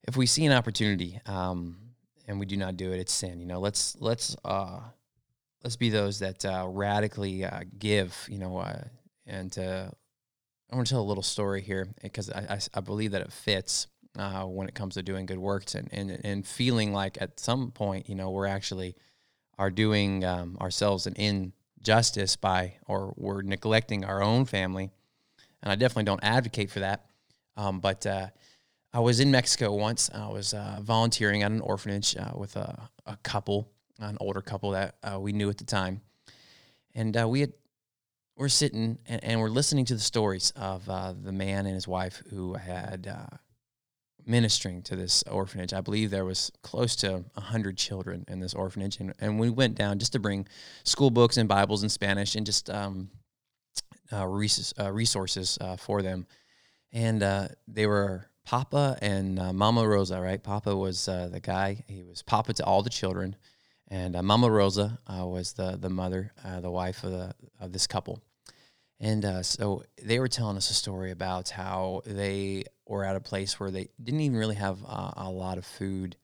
If 0.07 0.15
we 0.17 0.25
see 0.25 0.45
an 0.45 0.53
opportunity. 0.53 1.19
Um, 1.25 1.77
and 2.27 2.39
we 2.39 2.45
do 2.45 2.57
not 2.57 2.77
do 2.77 2.91
it, 2.91 2.99
it's 2.99 3.13
sin. 3.13 3.39
You 3.39 3.45
know, 3.45 3.59
let's 3.59 3.97
let's 3.99 4.35
uh, 4.45 4.79
let's 5.63 5.75
be 5.75 5.89
those 5.89 6.19
that 6.19 6.45
uh, 6.45 6.65
radically 6.69 7.43
uh, 7.43 7.61
give. 7.77 8.27
You 8.29 8.39
know, 8.39 8.57
uh, 8.57 8.83
and 9.25 9.57
uh, 9.57 9.89
I 10.71 10.75
want 10.75 10.87
to 10.87 10.93
tell 10.93 11.01
a 11.01 11.03
little 11.03 11.23
story 11.23 11.61
here 11.61 11.87
because 12.01 12.29
I, 12.29 12.39
I, 12.49 12.59
I 12.73 12.81
believe 12.81 13.11
that 13.11 13.21
it 13.21 13.31
fits 13.31 13.87
uh, 14.17 14.43
when 14.43 14.67
it 14.67 14.75
comes 14.75 14.95
to 14.95 15.03
doing 15.03 15.25
good 15.25 15.39
works 15.39 15.75
and, 15.75 15.89
and 15.91 16.19
and 16.23 16.45
feeling 16.45 16.93
like 16.93 17.21
at 17.21 17.39
some 17.39 17.71
point, 17.71 18.09
you 18.09 18.15
know, 18.15 18.29
we're 18.31 18.45
actually 18.47 18.95
are 19.57 19.71
doing 19.71 20.23
um, 20.25 20.57
ourselves 20.59 21.07
an 21.07 21.13
injustice 21.15 22.35
by 22.35 22.75
or 22.87 23.13
we're 23.17 23.41
neglecting 23.41 24.03
our 24.05 24.21
own 24.21 24.45
family. 24.45 24.89
And 25.61 25.71
I 25.71 25.75
definitely 25.75 26.03
don't 26.03 26.23
advocate 26.23 26.69
for 26.71 26.79
that. 26.79 27.05
Um, 27.55 27.79
but 27.79 28.05
I 28.95 28.99
was 28.99 29.19
in 29.19 29.31
Mexico 29.31 29.73
once. 29.73 30.11
I 30.13 30.27
was 30.27 30.53
uh, 30.53 30.77
volunteering 30.81 31.41
at 31.41 31.49
an 31.49 31.61
orphanage 31.61 32.15
uh, 32.15 32.29
with 32.35 32.55
a, 32.55 32.89
a, 33.07 33.17
couple, 33.23 33.67
an 33.99 34.17
older 34.19 34.41
couple 34.41 34.71
that 34.71 34.97
uh, 35.03 35.19
we 35.19 35.33
knew 35.33 35.49
at 35.49 35.57
the 35.57 35.63
time, 35.63 36.01
and 36.93 37.17
uh, 37.19 37.27
we 37.27 37.39
had 37.39 37.53
we're 38.35 38.49
sitting 38.49 38.97
and, 39.05 39.23
and, 39.23 39.39
we're 39.39 39.49
listening 39.49 39.85
to 39.85 39.93
the 39.93 39.99
stories 39.99 40.51
of 40.55 40.89
uh, 40.89 41.13
the 41.21 41.31
man 41.31 41.65
and 41.65 41.75
his 41.75 41.87
wife 41.87 42.23
who 42.29 42.55
had 42.55 43.07
uh, 43.07 43.37
ministering 44.25 44.81
to 44.83 44.95
this 44.95 45.23
orphanage. 45.23 45.73
I 45.73 45.81
believe 45.81 46.09
there 46.09 46.25
was 46.25 46.51
close 46.61 46.95
to 46.97 47.23
hundred 47.35 47.77
children 47.77 48.25
in 48.27 48.39
this 48.39 48.53
orphanage, 48.53 48.99
and, 48.99 49.13
and 49.19 49.39
we 49.39 49.49
went 49.49 49.75
down 49.75 49.99
just 49.99 50.13
to 50.13 50.19
bring 50.19 50.47
school 50.83 51.11
books 51.11 51.37
and 51.37 51.47
Bibles 51.47 51.83
in 51.83 51.89
Spanish 51.89 52.35
and 52.35 52.45
just 52.45 52.69
um, 52.69 53.09
resources 54.11 55.57
for 55.77 56.01
them, 56.01 56.25
and 56.91 57.49
they 57.67 57.85
were 57.85 58.27
Papa 58.45 58.97
and 59.01 59.39
uh, 59.39 59.53
Mama 59.53 59.87
Rosa, 59.87 60.19
right? 60.19 60.41
Papa 60.41 60.75
was 60.75 61.07
uh, 61.07 61.29
the 61.31 61.39
guy. 61.39 61.83
He 61.87 62.03
was 62.03 62.21
Papa 62.21 62.53
to 62.53 62.65
all 62.65 62.81
the 62.81 62.89
children, 62.89 63.35
and 63.87 64.15
uh, 64.15 64.23
Mama 64.23 64.49
Rosa 64.49 64.99
uh, 65.07 65.25
was 65.25 65.53
the 65.53 65.77
the 65.77 65.89
mother, 65.89 66.31
uh, 66.43 66.59
the 66.61 66.71
wife 66.71 67.03
of 67.03 67.11
the 67.11 67.33
of 67.59 67.71
this 67.71 67.87
couple. 67.87 68.21
And 68.99 69.25
uh, 69.25 69.43
so 69.43 69.83
they 70.01 70.19
were 70.19 70.29
telling 70.29 70.55
us 70.55 70.69
a 70.69 70.73
story 70.73 71.11
about 71.11 71.49
how 71.49 72.01
they 72.05 72.63
were 72.87 73.03
at 73.03 73.15
a 73.15 73.19
place 73.19 73.59
where 73.59 73.69
they 73.69 73.89
didn't 74.01 74.21
even 74.21 74.37
really 74.37 74.55
have 74.55 74.77
a 74.81 75.29
lot 75.29 75.57
of 75.57 75.65
food, 75.65 76.15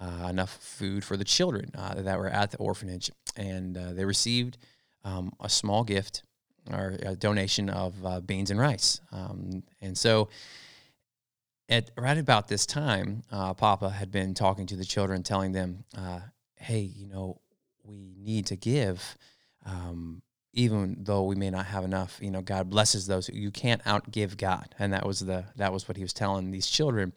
enough 0.00 0.56
food 0.60 1.02
for 1.02 1.16
the 1.16 1.24
children 1.24 1.72
that 1.74 2.16
were 2.16 2.28
at 2.28 2.52
the 2.52 2.58
orphanage, 2.58 3.10
and 3.36 3.74
they 3.74 4.04
received 4.04 4.56
um, 5.04 5.32
a 5.40 5.48
small 5.48 5.82
gift 5.82 6.22
or 6.70 6.96
a 7.02 7.16
donation 7.16 7.70
of 7.70 8.26
beans 8.26 8.52
and 8.52 8.60
rice, 8.60 9.00
um, 9.10 9.64
and 9.80 9.98
so 9.98 10.28
at 11.68 11.90
right 11.98 12.18
about 12.18 12.48
this 12.48 12.66
time, 12.66 13.22
uh, 13.30 13.54
Papa 13.54 13.90
had 13.90 14.10
been 14.10 14.34
talking 14.34 14.66
to 14.66 14.76
the 14.76 14.84
children, 14.84 15.22
telling 15.22 15.52
them, 15.52 15.84
uh, 15.96 16.20
"Hey, 16.60 16.80
you 16.80 17.06
know, 17.06 17.40
we 17.84 18.14
need 18.18 18.46
to 18.46 18.56
give, 18.56 19.16
um, 19.64 20.22
even 20.52 20.96
though 21.00 21.24
we 21.24 21.34
may 21.34 21.50
not 21.50 21.66
have 21.66 21.84
enough. 21.84 22.18
You 22.20 22.30
know, 22.30 22.42
God 22.42 22.70
blesses 22.70 23.06
those. 23.06 23.28
You 23.28 23.50
can't 23.50 23.82
outgive 23.84 24.36
God." 24.36 24.74
And 24.78 24.92
that 24.92 25.06
was 25.06 25.20
the 25.20 25.46
that 25.56 25.72
was 25.72 25.88
what 25.88 25.96
he 25.96 26.02
was 26.02 26.12
telling 26.12 26.50
these 26.50 26.66
children. 26.66 27.12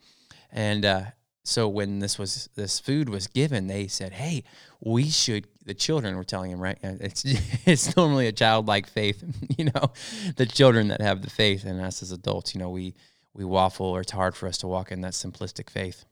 And 0.52 0.86
uh, 0.86 1.04
so 1.44 1.68
when 1.68 2.00
this 2.00 2.20
was 2.20 2.50
this 2.56 2.80
food 2.80 3.10
was 3.10 3.28
given, 3.28 3.68
they 3.68 3.88
said, 3.88 4.14
"Hey, 4.14 4.44
we 4.80 5.10
should." 5.10 5.48
The 5.64 5.74
children 5.76 6.16
were 6.16 6.24
telling 6.24 6.52
him, 6.52 6.60
right? 6.60 6.78
It's 6.82 7.24
it's 7.66 7.96
normally 7.96 8.28
a 8.28 8.32
childlike 8.32 8.88
faith, 8.88 9.24
you 9.58 9.66
know, 9.66 9.92
the 10.36 10.46
children 10.46 10.88
that 10.90 11.02
have 11.02 11.22
the 11.22 11.30
faith, 11.30 11.66
and 11.66 11.82
us 11.82 12.02
as 12.02 12.12
adults, 12.12 12.54
you 12.54 12.60
know, 12.60 12.70
we 12.70 12.96
we 13.34 13.46
waffle 13.46 13.88
or 13.88 14.02
it's 14.02 14.12
hard 14.12 14.36
for 14.36 14.48
us 14.48 14.58
to 14.60 14.68
walk 14.68 14.92
in 14.92 15.02
that 15.02 15.14
simplistic 15.14 15.70
faith, 15.70 16.06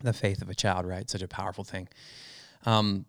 the 0.00 0.12
faith 0.12 0.42
of 0.42 0.50
a 0.50 0.54
child, 0.54 0.86
right? 0.86 1.08
Such 1.08 1.22
a 1.22 1.28
powerful 1.28 1.64
thing. 1.64 1.88
Um, 2.66 3.06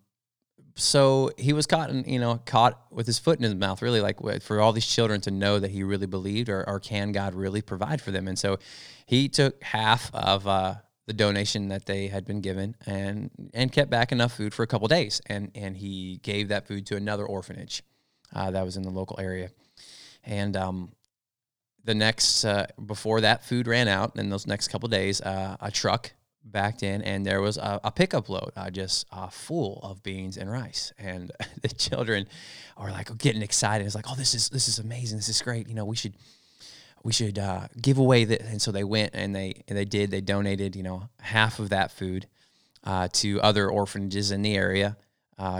so 0.74 1.30
he 1.36 1.52
was 1.52 1.66
caught, 1.66 1.90
in, 1.90 2.04
you 2.04 2.20
know, 2.20 2.40
caught 2.44 2.80
with 2.90 3.06
his 3.06 3.18
foot 3.18 3.38
in 3.38 3.42
his 3.42 3.56
mouth, 3.56 3.82
really, 3.82 4.00
like 4.00 4.20
for 4.42 4.60
all 4.60 4.72
these 4.72 4.86
children 4.86 5.20
to 5.22 5.30
know 5.32 5.58
that 5.58 5.72
he 5.72 5.82
really 5.82 6.06
believed, 6.06 6.48
or, 6.48 6.66
or 6.68 6.78
can 6.78 7.10
God 7.10 7.34
really 7.34 7.60
provide 7.60 8.00
for 8.00 8.12
them? 8.12 8.28
And 8.28 8.38
so 8.38 8.58
he 9.04 9.28
took 9.28 9.62
half 9.62 10.14
of 10.14 10.46
uh, 10.46 10.76
the 11.08 11.12
donation 11.14 11.68
that 11.68 11.86
they 11.86 12.06
had 12.06 12.24
been 12.24 12.40
given 12.40 12.76
and 12.86 13.30
and 13.54 13.72
kept 13.72 13.90
back 13.90 14.12
enough 14.12 14.32
food 14.34 14.54
for 14.54 14.62
a 14.62 14.66
couple 14.66 14.86
days, 14.86 15.20
and 15.26 15.50
and 15.54 15.76
he 15.76 16.20
gave 16.22 16.48
that 16.48 16.68
food 16.68 16.86
to 16.86 16.96
another 16.96 17.26
orphanage 17.26 17.82
uh, 18.34 18.50
that 18.50 18.64
was 18.64 18.76
in 18.76 18.82
the 18.82 18.90
local 18.90 19.18
area, 19.18 19.50
and 20.22 20.54
um, 20.56 20.92
the 21.82 21.94
next 21.94 22.44
uh, 22.44 22.66
before 22.84 23.22
that 23.22 23.42
food 23.42 23.66
ran 23.66 23.88
out 23.88 24.16
in 24.16 24.28
those 24.28 24.46
next 24.46 24.68
couple 24.68 24.88
days, 24.88 25.20
uh, 25.22 25.56
a 25.60 25.70
truck 25.70 26.12
backed 26.50 26.82
in 26.82 27.02
and 27.02 27.24
there 27.24 27.40
was 27.40 27.56
a, 27.56 27.80
a 27.84 27.90
pickup 27.90 28.28
load 28.28 28.52
uh, 28.56 28.70
just 28.70 29.06
uh, 29.12 29.28
full 29.28 29.80
of 29.82 30.02
beans 30.02 30.36
and 30.36 30.50
rice. 30.50 30.92
And 30.98 31.32
the 31.62 31.68
children 31.68 32.26
are 32.76 32.90
like 32.90 33.16
getting 33.18 33.42
excited. 33.42 33.86
It's 33.86 33.94
like 33.94 34.10
oh 34.10 34.14
this 34.14 34.34
is 34.34 34.48
this 34.48 34.68
is 34.68 34.78
amazing. 34.78 35.18
This 35.18 35.28
is 35.28 35.40
great. 35.42 35.68
You 35.68 35.74
know 35.74 35.84
we 35.84 35.96
should 35.96 36.14
we 37.04 37.12
should 37.12 37.38
uh, 37.38 37.68
give 37.80 37.98
away 37.98 38.24
that 38.24 38.40
and 38.42 38.60
so 38.60 38.72
they 38.72 38.84
went 38.84 39.14
and 39.14 39.34
they 39.34 39.62
and 39.68 39.76
they 39.76 39.84
did. 39.84 40.10
They 40.10 40.20
donated 40.20 40.76
you 40.76 40.82
know 40.82 41.08
half 41.20 41.58
of 41.58 41.70
that 41.70 41.92
food 41.92 42.26
uh, 42.84 43.08
to 43.12 43.40
other 43.40 43.68
orphanages 43.68 44.30
in 44.30 44.42
the 44.42 44.54
area 44.54 44.96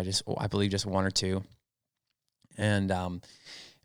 just 0.02 0.22
i 0.38 0.46
believe 0.46 0.70
just 0.70 0.86
one 0.86 1.04
or 1.04 1.10
two. 1.10 1.42
And 2.60 2.90
um, 2.90 3.22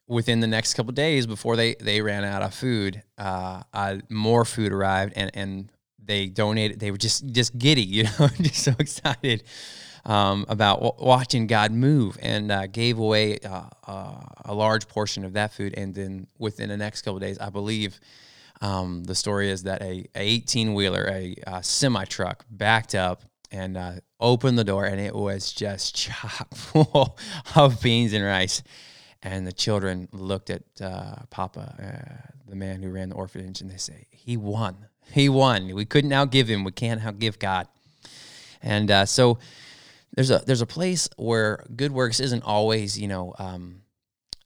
within 0.07 0.39
the 0.39 0.47
next 0.47 0.73
couple 0.73 0.91
days 0.91 1.25
before 1.25 1.55
they 1.55 1.75
they 1.75 2.01
ran 2.01 2.23
out 2.23 2.41
of 2.41 2.53
food 2.53 3.03
uh, 3.17 3.63
uh, 3.73 3.97
more 4.09 4.45
food 4.45 4.71
arrived 4.71 5.13
and 5.15 5.31
and 5.33 5.69
they 6.05 6.27
donated 6.27 6.79
they 6.79 6.91
were 6.91 6.97
just 6.97 7.25
just 7.31 7.57
giddy 7.57 7.81
you 7.97 8.03
know 8.03 8.27
just 8.41 8.63
so 8.63 8.73
excited 8.79 9.43
um, 10.05 10.45
about 10.49 10.81
w- 10.81 10.93
watching 10.99 11.47
god 11.47 11.71
move 11.71 12.17
and 12.21 12.51
uh, 12.51 12.67
gave 12.67 12.99
away 12.99 13.39
uh, 13.39 13.63
uh, 13.87 14.21
a 14.45 14.53
large 14.53 14.87
portion 14.87 15.23
of 15.23 15.33
that 15.33 15.53
food 15.53 15.73
and 15.77 15.95
then 15.95 16.27
within 16.37 16.69
the 16.69 16.77
next 16.77 17.01
couple 17.03 17.19
days 17.19 17.37
i 17.39 17.49
believe 17.49 17.99
um, 18.61 19.03
the 19.03 19.15
story 19.15 19.49
is 19.49 19.63
that 19.63 19.81
a, 19.81 20.05
a 20.15 20.21
18 20.21 20.73
wheeler 20.73 21.07
a, 21.09 21.35
a 21.47 21.63
semi 21.63 22.05
truck 22.05 22.45
backed 22.49 22.95
up 22.95 23.23
and 23.51 23.77
uh, 23.77 23.93
opened 24.19 24.57
the 24.57 24.63
door 24.63 24.85
and 24.85 24.99
it 24.99 25.15
was 25.15 25.51
just 25.51 25.95
chock 26.03 26.53
full 26.53 27.17
of 27.55 27.81
beans 27.81 28.13
and 28.13 28.23
rice 28.23 28.63
and 29.23 29.47
the 29.47 29.53
children 29.53 30.09
looked 30.11 30.49
at 30.49 30.63
uh, 30.81 31.15
Papa, 31.29 31.75
uh, 31.79 32.31
the 32.47 32.55
man 32.55 32.83
who 32.83 32.91
ran 32.91 33.09
the 33.09 33.15
orphanage, 33.15 33.61
and 33.61 33.71
they 33.71 33.77
say, 33.77 34.07
"He 34.11 34.37
won. 34.37 34.87
He 35.11 35.29
won. 35.29 35.73
We 35.73 35.85
couldn't 35.85 36.11
outgive 36.11 36.47
him. 36.47 36.63
We 36.63 36.71
can't 36.71 37.01
outgive 37.01 37.39
God." 37.39 37.67
And 38.61 38.89
uh, 38.89 39.05
so 39.05 39.39
there's 40.13 40.31
a 40.31 40.41
there's 40.45 40.61
a 40.61 40.65
place 40.67 41.09
where 41.17 41.63
good 41.75 41.91
works 41.91 42.19
isn't 42.19 42.43
always 42.43 42.99
you 42.99 43.07
know 43.07 43.33
um, 43.39 43.81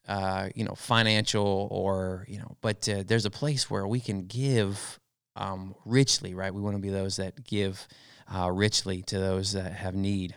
uh, 0.07 0.49
you 0.55 0.63
know 0.63 0.73
financial 0.75 1.67
or 1.71 2.25
you 2.27 2.39
know, 2.39 2.55
but 2.61 2.87
uh, 2.89 3.03
there's 3.05 3.25
a 3.25 3.31
place 3.31 3.69
where 3.69 3.85
we 3.85 3.99
can 3.99 4.25
give 4.25 4.99
um, 5.35 5.75
richly, 5.85 6.33
right? 6.33 6.53
We 6.53 6.61
want 6.61 6.75
to 6.75 6.81
be 6.81 6.89
those 6.89 7.17
that 7.17 7.43
give 7.43 7.87
uh, 8.33 8.49
richly 8.51 9.03
to 9.03 9.19
those 9.19 9.53
that 9.53 9.73
have 9.73 9.95
need, 9.95 10.35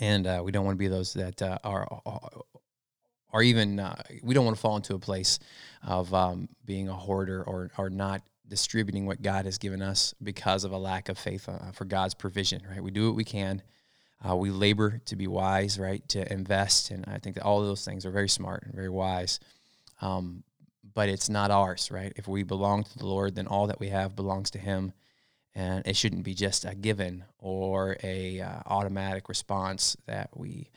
and 0.00 0.26
uh, 0.26 0.42
we 0.44 0.52
don't 0.52 0.64
want 0.64 0.76
to 0.76 0.78
be 0.78 0.88
those 0.88 1.14
that 1.14 1.40
uh, 1.42 1.58
are 1.64 1.88
or 3.32 3.42
even 3.42 3.80
uh, 3.80 4.02
we 4.22 4.34
don't 4.34 4.44
want 4.44 4.56
to 4.56 4.60
fall 4.60 4.76
into 4.76 4.94
a 4.94 4.98
place 4.98 5.38
of 5.82 6.12
um, 6.12 6.48
being 6.64 6.88
a 6.88 6.94
hoarder 6.94 7.42
or 7.42 7.70
or 7.78 7.90
not 7.90 8.22
distributing 8.48 9.06
what 9.06 9.22
God 9.22 9.44
has 9.44 9.58
given 9.58 9.82
us 9.82 10.14
because 10.22 10.64
of 10.64 10.72
a 10.72 10.78
lack 10.78 11.08
of 11.08 11.18
faith 11.18 11.48
uh, 11.48 11.70
for 11.72 11.84
God's 11.84 12.14
provision. 12.14 12.62
Right? 12.68 12.82
We 12.82 12.90
do 12.90 13.06
what 13.08 13.16
we 13.16 13.24
can. 13.24 13.62
Uh, 14.28 14.34
we 14.34 14.50
labor 14.50 15.00
to 15.04 15.14
be 15.14 15.28
wise, 15.28 15.78
right? 15.78 16.06
To 16.08 16.32
invest, 16.32 16.90
and 16.90 17.04
I 17.06 17.18
think 17.18 17.36
that 17.36 17.44
all 17.44 17.60
of 17.60 17.66
those 17.66 17.84
things 17.84 18.04
are 18.04 18.10
very 18.10 18.28
smart 18.28 18.64
and 18.64 18.74
very 18.74 18.88
wise. 18.88 19.38
Um, 20.00 20.42
but 20.94 21.08
it's 21.08 21.28
not 21.28 21.52
ours, 21.52 21.90
right? 21.92 22.12
If 22.16 22.26
we 22.26 22.42
belong 22.42 22.82
to 22.82 22.98
the 22.98 23.06
Lord, 23.06 23.36
then 23.36 23.46
all 23.46 23.68
that 23.68 23.78
we 23.78 23.90
have 23.90 24.16
belongs 24.16 24.50
to 24.52 24.58
Him, 24.58 24.92
and 25.54 25.86
it 25.86 25.94
shouldn't 25.94 26.24
be 26.24 26.34
just 26.34 26.64
a 26.64 26.74
given 26.74 27.24
or 27.38 27.96
a 28.02 28.40
uh, 28.40 28.60
automatic 28.66 29.28
response 29.28 29.96
that 30.06 30.30
we 30.34 30.70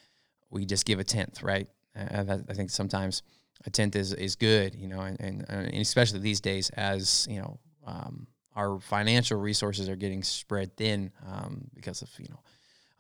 we 0.51 0.65
just 0.65 0.86
give 0.86 0.99
a 0.99 1.03
tenth, 1.03 1.41
right? 1.41 1.67
I, 1.95 2.41
I 2.47 2.53
think 2.53 2.69
sometimes 2.69 3.23
a 3.65 3.69
tenth 3.69 3.95
is, 3.95 4.13
is 4.13 4.36
good, 4.36 4.76
you 4.76 4.88
know, 4.88 5.02
and, 5.02 5.19
and, 5.19 5.45
and 5.50 5.76
especially 5.76 6.19
these 6.19 6.41
days 6.41 6.69
as, 6.71 7.28
you 7.30 7.39
know, 7.39 7.60
um, 7.86 8.28
our 8.56 8.80
financial 8.80 9.39
resources 9.39 9.88
are 9.88 9.95
getting 9.95 10.24
spread 10.24 10.76
thin 10.76 11.12
um, 11.28 11.69
because 11.74 12.02
of, 12.02 12.10
you 12.19 12.28
know, 12.30 12.39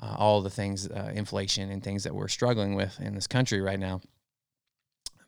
uh, 0.01 0.15
all 0.17 0.41
the 0.41 0.49
things, 0.49 0.87
uh, 0.87 1.11
inflation 1.13 1.69
and 1.69 1.83
things 1.83 2.03
that 2.03 2.13
we're 2.13 2.27
struggling 2.27 2.75
with 2.75 2.99
in 2.99 3.13
this 3.13 3.27
country 3.27 3.61
right 3.61 3.79
now. 3.79 4.01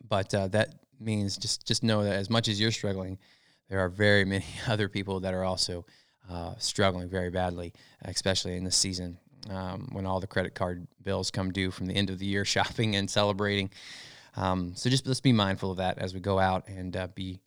But 0.08 0.34
uh, 0.34 0.48
that 0.50 0.76
means 1.00 1.38
just, 1.38 1.66
just 1.68 1.84
know 1.84 2.04
that 2.04 2.14
as 2.14 2.30
much 2.30 2.48
as 2.48 2.60
you're 2.60 2.72
struggling, 2.72 3.18
there 3.70 3.80
are 3.80 3.90
very 3.90 4.26
many 4.36 4.46
other 4.68 4.88
people 4.90 5.20
that 5.22 5.34
are 5.34 5.44
also 5.44 5.86
uh, 6.30 6.54
struggling 6.58 7.10
very 7.10 7.30
badly, 7.30 7.74
especially 8.04 8.56
in 8.56 8.64
this 8.64 8.78
season 8.78 9.18
um, 9.50 9.90
when 9.92 10.06
all 10.06 10.20
the 10.20 10.28
credit 10.28 10.56
card 10.56 10.88
bills 11.04 11.30
come 11.30 11.52
due 11.52 11.72
from 11.72 11.88
the 11.88 11.94
end 11.94 12.10
of 12.10 12.20
the 12.20 12.26
year 12.26 12.46
shopping 12.56 12.96
and 12.96 13.10
celebrating. 13.10 13.70
Um, 14.36 14.74
so 14.76 14.90
just 14.90 15.06
let's 15.08 15.22
be 15.22 15.34
mindful 15.34 15.72
of 15.72 15.78
that 15.78 15.98
as 16.00 16.14
we 16.14 16.20
go 16.20 16.40
out 16.40 16.68
and 16.68 16.96
uh, 16.96 17.08
be 17.14 17.40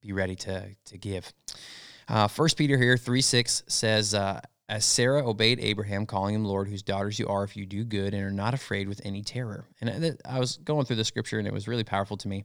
be 0.00 0.12
ready 0.12 0.36
to 0.36 0.74
to 0.86 0.98
give. 0.98 1.32
Uh, 2.08 2.28
First 2.28 2.56
Peter 2.56 2.78
here 2.78 2.96
three 2.96 3.20
six 3.20 3.62
says, 3.66 4.14
uh, 4.14 4.40
"As 4.68 4.84
Sarah 4.84 5.28
obeyed 5.28 5.60
Abraham, 5.60 6.06
calling 6.06 6.34
him 6.34 6.44
Lord, 6.44 6.68
whose 6.68 6.82
daughters 6.82 7.18
you 7.18 7.26
are, 7.28 7.44
if 7.44 7.56
you 7.56 7.66
do 7.66 7.84
good 7.84 8.14
and 8.14 8.22
are 8.22 8.30
not 8.30 8.54
afraid 8.54 8.88
with 8.88 9.00
any 9.04 9.22
terror." 9.22 9.66
And 9.80 10.16
I 10.24 10.38
was 10.38 10.58
going 10.58 10.86
through 10.86 10.96
the 10.96 11.04
scripture, 11.04 11.38
and 11.38 11.46
it 11.48 11.52
was 11.52 11.68
really 11.68 11.84
powerful 11.84 12.16
to 12.18 12.28
me 12.28 12.44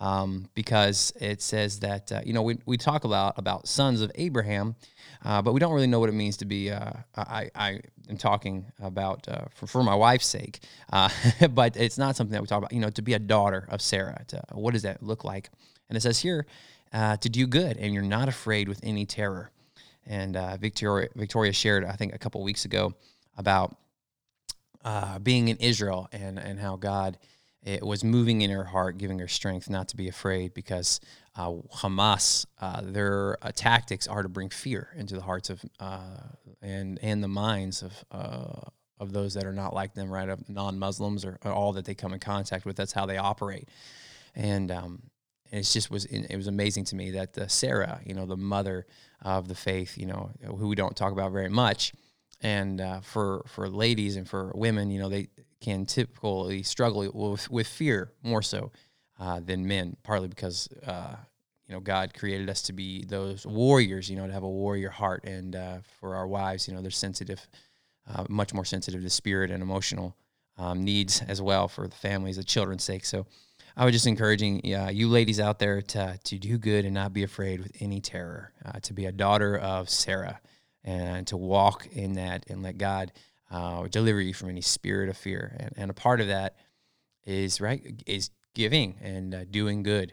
um, 0.00 0.48
because 0.54 1.12
it 1.20 1.42
says 1.42 1.80
that 1.80 2.10
uh, 2.10 2.20
you 2.24 2.32
know 2.32 2.42
we, 2.42 2.58
we 2.64 2.76
talk 2.76 3.04
about 3.04 3.38
about 3.38 3.68
sons 3.68 4.00
of 4.00 4.10
Abraham, 4.14 4.74
uh, 5.24 5.42
but 5.42 5.52
we 5.52 5.60
don't 5.60 5.72
really 5.72 5.86
know 5.86 6.00
what 6.00 6.08
it 6.08 6.14
means 6.14 6.38
to 6.38 6.46
be. 6.46 6.70
Uh, 6.70 6.92
I 7.14 7.50
I 7.54 7.80
am 8.08 8.16
talking 8.16 8.66
about 8.80 9.28
uh, 9.28 9.44
for 9.54 9.66
for 9.66 9.82
my 9.84 9.94
wife's 9.94 10.26
sake, 10.26 10.60
uh, 10.92 11.10
but 11.50 11.76
it's 11.76 11.98
not 11.98 12.16
something 12.16 12.32
that 12.32 12.40
we 12.40 12.46
talk 12.46 12.58
about. 12.58 12.72
You 12.72 12.80
know, 12.80 12.90
to 12.90 13.02
be 13.02 13.12
a 13.12 13.18
daughter 13.18 13.66
of 13.68 13.82
Sarah. 13.82 14.24
To, 14.28 14.42
what 14.52 14.72
does 14.72 14.82
that 14.82 15.02
look 15.02 15.22
like? 15.22 15.50
And 15.88 15.96
it 15.96 16.00
says 16.00 16.18
here 16.18 16.46
uh, 16.92 17.18
to 17.18 17.28
do 17.28 17.46
good, 17.46 17.76
and 17.76 17.92
you're 17.92 18.02
not 18.02 18.28
afraid 18.28 18.68
with 18.68 18.80
any 18.82 19.04
terror. 19.04 19.50
And 20.06 20.36
Victoria 20.58 21.08
Victoria 21.14 21.52
shared 21.52 21.84
I 21.84 21.92
think 21.92 22.14
a 22.14 22.18
couple 22.18 22.42
weeks 22.42 22.64
ago 22.64 22.94
about 23.36 23.76
being 25.22 25.48
in 25.48 25.58
Israel 25.58 26.08
and 26.10 26.38
and 26.38 26.58
how 26.58 26.76
God 26.76 27.18
it 27.62 27.84
was 27.84 28.02
moving 28.02 28.40
in 28.40 28.50
her 28.50 28.64
heart, 28.64 28.96
giving 28.96 29.18
her 29.18 29.28
strength 29.28 29.68
not 29.68 29.88
to 29.88 29.96
be 29.96 30.08
afraid 30.08 30.54
because 30.54 31.00
uh, 31.36 31.50
Hamas, 31.76 32.46
uh, 32.60 32.80
their 32.82 33.36
uh, 33.42 33.52
tactics 33.54 34.06
are 34.06 34.22
to 34.22 34.28
bring 34.28 34.48
fear 34.48 34.88
into 34.96 35.14
the 35.14 35.20
hearts 35.20 35.50
of 35.50 35.62
uh, 35.78 36.00
and 36.62 36.98
and 37.02 37.22
the 37.22 37.28
minds 37.28 37.82
of 37.82 38.04
uh, 38.10 38.68
of 38.98 39.12
those 39.12 39.34
that 39.34 39.44
are 39.44 39.52
not 39.52 39.74
like 39.74 39.94
them, 39.94 40.10
right? 40.10 40.28
Of 40.28 40.48
non-Muslims 40.48 41.24
or, 41.24 41.38
or, 41.44 41.52
all 41.52 41.72
that 41.74 41.84
they 41.84 41.94
come 41.94 42.12
in 42.12 42.20
contact 42.20 42.64
with. 42.64 42.76
That's 42.76 42.92
how 42.92 43.06
they 43.06 43.18
operate, 43.18 43.68
and 44.34 44.70
um, 44.70 45.02
it 45.52 45.62
just 45.62 45.90
was 45.90 46.06
it 46.06 46.36
was 46.36 46.46
amazing 46.46 46.84
to 46.86 46.96
me 46.96 47.10
that 47.12 47.50
Sarah, 47.50 48.00
you 48.06 48.14
know, 48.14 48.24
the 48.24 48.36
mother 48.36 48.86
of 49.22 49.48
the 49.48 49.54
faith, 49.54 49.98
you 49.98 50.06
know, 50.06 50.30
who 50.44 50.68
we 50.68 50.76
don't 50.76 50.96
talk 50.96 51.12
about 51.12 51.32
very 51.32 51.50
much, 51.50 51.92
and 52.40 52.80
uh, 52.80 53.00
for 53.00 53.44
for 53.46 53.68
ladies 53.68 54.16
and 54.16 54.26
for 54.26 54.50
women, 54.54 54.90
you 54.90 54.98
know, 54.98 55.10
they 55.10 55.28
can 55.60 55.84
typically 55.84 56.62
struggle 56.62 57.10
with, 57.12 57.50
with 57.50 57.66
fear 57.66 58.12
more 58.22 58.42
so 58.42 58.72
uh, 59.18 59.40
than 59.40 59.66
men, 59.66 59.96
partly 60.02 60.28
because 60.28 60.68
uh, 60.86 61.16
you 61.66 61.74
know 61.74 61.80
God 61.80 62.14
created 62.14 62.48
us 62.48 62.62
to 62.62 62.72
be 62.72 63.04
those 63.04 63.46
warriors, 63.46 64.08
you 64.08 64.16
know, 64.16 64.26
to 64.26 64.32
have 64.32 64.42
a 64.42 64.48
warrior 64.48 64.90
heart, 64.90 65.24
and 65.24 65.54
uh, 65.54 65.78
for 66.00 66.16
our 66.16 66.26
wives, 66.26 66.66
you 66.66 66.74
know, 66.74 66.80
they're 66.80 66.90
sensitive, 66.90 67.46
uh, 68.08 68.24
much 68.28 68.54
more 68.54 68.64
sensitive 68.64 69.02
to 69.02 69.10
spirit 69.10 69.50
and 69.50 69.62
emotional 69.62 70.16
um, 70.56 70.82
needs 70.82 71.22
as 71.28 71.40
well 71.42 71.68
for 71.68 71.86
the 71.86 71.96
families, 71.96 72.36
the 72.36 72.44
children's 72.44 72.84
sake. 72.84 73.04
So. 73.04 73.26
I 73.76 73.84
was 73.84 73.94
just 73.94 74.08
encouraging 74.08 74.62
you 74.64 75.08
ladies 75.08 75.38
out 75.38 75.60
there 75.60 75.80
to, 75.80 76.18
to 76.24 76.38
do 76.38 76.58
good 76.58 76.84
and 76.84 76.92
not 76.92 77.12
be 77.12 77.22
afraid 77.22 77.60
with 77.62 77.70
any 77.80 78.00
terror, 78.00 78.52
uh, 78.64 78.80
to 78.80 78.92
be 78.92 79.06
a 79.06 79.12
daughter 79.12 79.56
of 79.56 79.88
Sarah 79.88 80.40
and 80.84 81.26
to 81.28 81.36
walk 81.36 81.88
in 81.92 82.14
that 82.14 82.44
and 82.48 82.62
let 82.62 82.78
God 82.78 83.12
uh, 83.50 83.86
deliver 83.88 84.20
you 84.20 84.34
from 84.34 84.50
any 84.50 84.60
spirit 84.60 85.08
of 85.08 85.16
fear. 85.16 85.56
And, 85.58 85.72
and 85.76 85.90
a 85.90 85.94
part 85.94 86.20
of 86.20 86.28
that 86.28 86.56
is 87.24 87.60
right 87.60 88.02
is 88.06 88.30
giving 88.54 88.96
and 89.02 89.34
uh, 89.34 89.44
doing 89.50 89.82
good. 89.82 90.12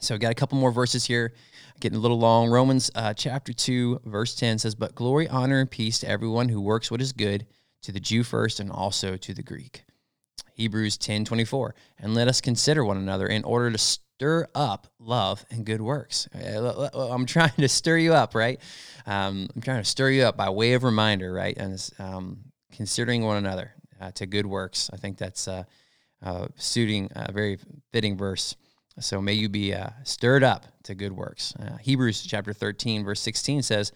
So 0.00 0.14
I 0.14 0.18
got 0.18 0.32
a 0.32 0.34
couple 0.34 0.56
more 0.56 0.72
verses 0.72 1.04
here, 1.04 1.34
getting 1.80 1.98
a 1.98 2.00
little 2.00 2.18
long. 2.18 2.48
Romans 2.48 2.90
uh, 2.94 3.12
chapter 3.12 3.52
two, 3.52 4.00
verse 4.04 4.34
ten 4.34 4.58
says, 4.58 4.74
"But 4.74 4.94
glory, 4.94 5.28
honor, 5.28 5.60
and 5.60 5.70
peace 5.70 5.98
to 5.98 6.08
everyone 6.08 6.48
who 6.48 6.60
works 6.60 6.90
what 6.90 7.02
is 7.02 7.12
good, 7.12 7.46
to 7.82 7.92
the 7.92 8.00
Jew 8.00 8.22
first, 8.22 8.60
and 8.60 8.70
also 8.70 9.16
to 9.16 9.34
the 9.34 9.42
Greek." 9.42 9.84
Hebrews 10.54 10.96
ten 10.96 11.24
twenty 11.24 11.44
four, 11.44 11.74
and 11.98 12.14
let 12.14 12.28
us 12.28 12.40
consider 12.40 12.84
one 12.84 12.96
another 12.96 13.26
in 13.26 13.44
order 13.44 13.70
to 13.70 13.78
stir 14.20 14.46
up 14.54 14.86
love 14.98 15.46
and 15.50 15.64
good 15.64 15.80
works. 15.80 16.28
Uh, 16.34 16.90
I'm 17.10 17.24
trying 17.24 17.56
to 17.56 17.68
stir 17.68 17.96
you 17.96 18.12
up, 18.12 18.34
right? 18.34 18.60
Um, 19.06 19.48
I'm 19.56 19.62
trying 19.62 19.82
to 19.82 19.88
stir 19.88 20.10
you 20.10 20.24
up 20.24 20.36
by 20.36 20.50
way 20.50 20.74
of 20.74 20.84
reminder, 20.84 21.32
right? 21.32 21.56
And 21.56 21.90
um, 21.98 22.40
considering 22.70 23.22
one 23.22 23.38
another 23.38 23.72
uh, 23.98 24.10
to 24.10 24.26
good 24.26 24.44
works. 24.44 24.90
I 24.92 24.98
think 24.98 25.16
that's 25.16 25.48
uh, 25.48 25.64
uh, 26.22 26.48
suiting 26.56 27.08
a 27.16 27.32
very 27.32 27.60
fitting 27.92 28.18
verse. 28.18 28.56
So 28.98 29.22
may 29.22 29.32
you 29.32 29.48
be 29.48 29.72
uh, 29.72 29.88
stirred 30.04 30.44
up 30.44 30.66
to 30.82 30.94
good 30.94 31.12
works. 31.12 31.54
Hebrews 31.80 32.20
chapter 32.20 32.52
13, 32.52 33.06
verse 33.06 33.20
16 33.20 33.62
says, 33.62 33.90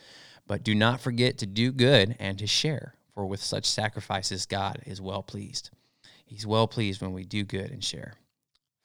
But 0.47 0.65
do 0.65 0.75
not 0.75 1.03
forget 1.03 1.37
to 1.39 1.47
do 1.47 1.71
good 1.71 2.17
and 2.19 2.39
to 2.39 2.47
share, 2.47 2.95
for 3.13 3.27
with 3.27 3.43
such 3.43 3.67
sacrifices 3.67 4.47
God 4.47 4.81
is 4.87 5.03
well 5.03 5.23
pleased. 5.23 5.69
He's 6.25 6.47
well 6.47 6.67
pleased 6.67 7.03
when 7.03 7.13
we 7.13 7.27
do 7.27 7.45
good 7.45 7.71
and 7.71 7.85
share. 7.85 8.15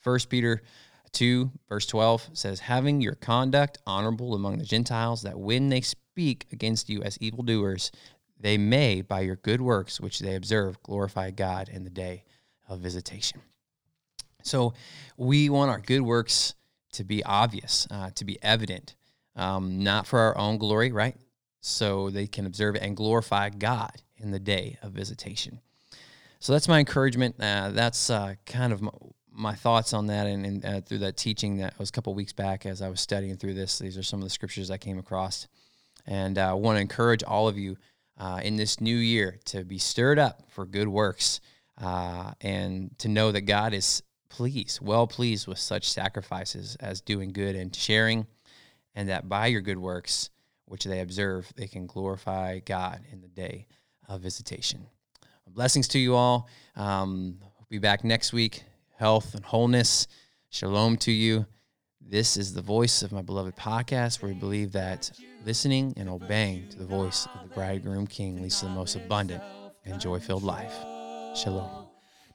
First 0.01 0.29
Peter 0.29 0.63
2, 1.11 1.51
verse 1.67 1.85
12 1.85 2.29
says, 2.33 2.59
Having 2.59 3.01
your 3.01 3.15
conduct 3.15 3.77
honorable 3.85 4.33
among 4.33 4.57
the 4.57 4.65
Gentiles, 4.65 5.21
that 5.23 5.39
when 5.39 5.69
they 5.69 5.81
speak 5.81 6.45
against 6.51 6.89
you 6.89 7.01
as 7.03 7.17
evildoers, 7.19 7.91
they 8.39 8.57
may, 8.57 9.01
by 9.01 9.21
your 9.21 9.35
good 9.35 9.61
works 9.61 9.99
which 9.99 10.19
they 10.19 10.35
observe, 10.35 10.81
glorify 10.83 11.31
God 11.31 11.69
in 11.69 11.83
the 11.83 11.89
day 11.89 12.23
of 12.67 12.79
visitation. 12.79 13.41
So 14.43 14.73
we 15.17 15.49
want 15.49 15.71
our 15.71 15.79
good 15.79 16.01
works 16.01 16.55
to 16.93 17.03
be 17.03 17.23
obvious, 17.23 17.87
uh, 17.91 18.11
to 18.15 18.25
be 18.25 18.41
evident, 18.41 18.95
um, 19.35 19.83
not 19.83 20.07
for 20.07 20.19
our 20.19 20.37
own 20.37 20.57
glory, 20.57 20.91
right? 20.91 21.15
So 21.61 22.09
they 22.09 22.27
can 22.27 22.45
observe 22.45 22.75
and 22.75 22.95
glorify 22.95 23.49
God 23.49 24.01
in 24.17 24.31
the 24.31 24.39
day 24.39 24.77
of 24.81 24.91
visitation. 24.93 25.59
So 26.39 26.53
that's 26.53 26.69
my 26.69 26.79
encouragement. 26.79 27.35
Uh, 27.39 27.71
that's 27.71 28.09
uh, 28.09 28.35
kind 28.45 28.71
of 28.71 28.81
my, 29.39 29.55
thoughts 29.55 29.93
on 29.93 30.07
that 30.07 30.27
and, 30.27 30.45
and 30.45 30.65
uh, 30.65 30.81
through 30.81 30.99
that 30.99 31.17
teaching 31.17 31.57
that 31.57 31.77
was 31.79 31.89
a 31.89 31.91
couple 31.91 32.13
weeks 32.13 32.33
back 32.33 32.65
as 32.65 32.81
I 32.81 32.89
was 32.89 32.99
studying 32.99 33.37
through 33.37 33.53
this. 33.53 33.79
These 33.79 33.97
are 33.97 34.03
some 34.03 34.19
of 34.19 34.25
the 34.25 34.29
scriptures 34.29 34.69
I 34.69 34.77
came 34.77 34.99
across. 34.99 35.47
And 36.05 36.37
uh, 36.37 36.51
I 36.51 36.53
want 36.53 36.77
to 36.77 36.81
encourage 36.81 37.23
all 37.23 37.47
of 37.47 37.57
you 37.57 37.77
uh, 38.17 38.41
in 38.43 38.57
this 38.57 38.81
new 38.81 38.95
year 38.95 39.39
to 39.45 39.63
be 39.63 39.77
stirred 39.77 40.19
up 40.19 40.43
for 40.49 40.65
good 40.65 40.87
works 40.87 41.39
uh, 41.77 42.33
and 42.41 42.97
to 42.99 43.07
know 43.07 43.31
that 43.31 43.41
God 43.41 43.73
is 43.73 44.03
pleased, 44.29 44.81
well 44.81 45.07
pleased 45.07 45.47
with 45.47 45.57
such 45.57 45.89
sacrifices 45.89 46.75
as 46.79 47.01
doing 47.01 47.31
good 47.31 47.55
and 47.55 47.75
sharing, 47.75 48.27
and 48.93 49.09
that 49.09 49.29
by 49.29 49.47
your 49.47 49.61
good 49.61 49.79
works, 49.79 50.29
which 50.65 50.83
they 50.83 50.99
observe, 50.99 51.51
they 51.55 51.67
can 51.67 51.87
glorify 51.87 52.59
God 52.59 53.01
in 53.11 53.21
the 53.21 53.27
day 53.27 53.67
of 54.07 54.21
visitation. 54.21 54.85
Blessings 55.47 55.87
to 55.89 55.99
you 55.99 56.15
all. 56.15 56.47
Um, 56.75 57.39
be 57.69 57.79
back 57.79 58.03
next 58.03 58.33
week 58.33 58.63
health, 58.99 59.33
and 59.33 59.45
wholeness. 59.45 60.07
Shalom 60.49 60.97
to 60.97 61.11
you. 61.11 61.45
This 62.01 62.35
is 62.35 62.53
the 62.53 62.61
voice 62.61 63.01
of 63.01 63.13
my 63.13 63.21
beloved 63.21 63.55
podcast, 63.55 64.21
where 64.21 64.33
we 64.33 64.37
believe 64.37 64.73
that 64.73 65.09
listening 65.45 65.93
and 65.95 66.09
obeying 66.09 66.67
to 66.67 66.77
the 66.77 66.85
voice 66.85 67.25
of 67.33 67.47
the 67.47 67.55
bridegroom 67.55 68.07
king 68.07 68.41
leads 68.41 68.59
to 68.59 68.65
the 68.65 68.71
most 68.71 68.97
abundant 68.97 69.41
and 69.85 70.01
joy 70.01 70.19
filled 70.19 70.43
life. 70.43 70.75
Shalom. 71.33 71.88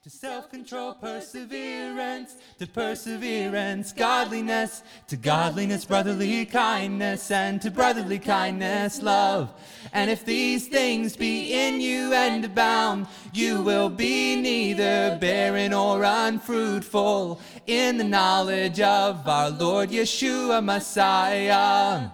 To 0.05 0.11
self 0.11 0.51
control, 0.51 0.93
perseverance, 0.93 2.37
to 2.59 2.67
perseverance, 2.67 3.91
godliness, 3.91 4.83
to 5.09 5.17
godliness, 5.17 5.87
brotherly 5.87 6.45
kindness, 6.45 7.31
and 7.31 7.63
to 7.63 7.71
brotherly 7.71 8.19
kindness, 8.19 9.01
love. 9.01 9.51
And 9.95 10.11
if 10.11 10.27
these 10.27 10.69
things 10.69 11.17
be 11.17 11.55
in 11.55 11.81
you 11.81 12.13
and 12.13 12.45
abound, 12.45 13.07
you 13.33 13.63
will 13.63 13.89
be 13.89 14.37
neither 14.37 15.17
barren 15.19 15.73
or 15.73 16.03
unfruitful. 16.03 17.41
In 17.67 17.97
the 17.97 18.05
knowledge 18.05 18.83
of 18.83 19.27
our 19.27 19.49
Lord 19.49 19.89
Yeshua 19.89 20.63
Messiah. 20.63 22.11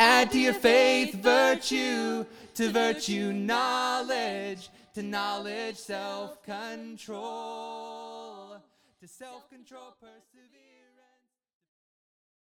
Add 0.00 0.32
to 0.32 0.38
your 0.40 0.54
faith 0.54 1.14
virtue, 1.14 2.26
to 2.54 2.70
virtue 2.70 3.32
knowledge 3.32 4.68
to 5.00 5.06
knowledge, 5.06 5.76
self 5.76 6.42
control, 6.42 7.16
to 9.00 9.08
self 9.08 9.48
control, 9.48 9.94
person. 10.00 10.29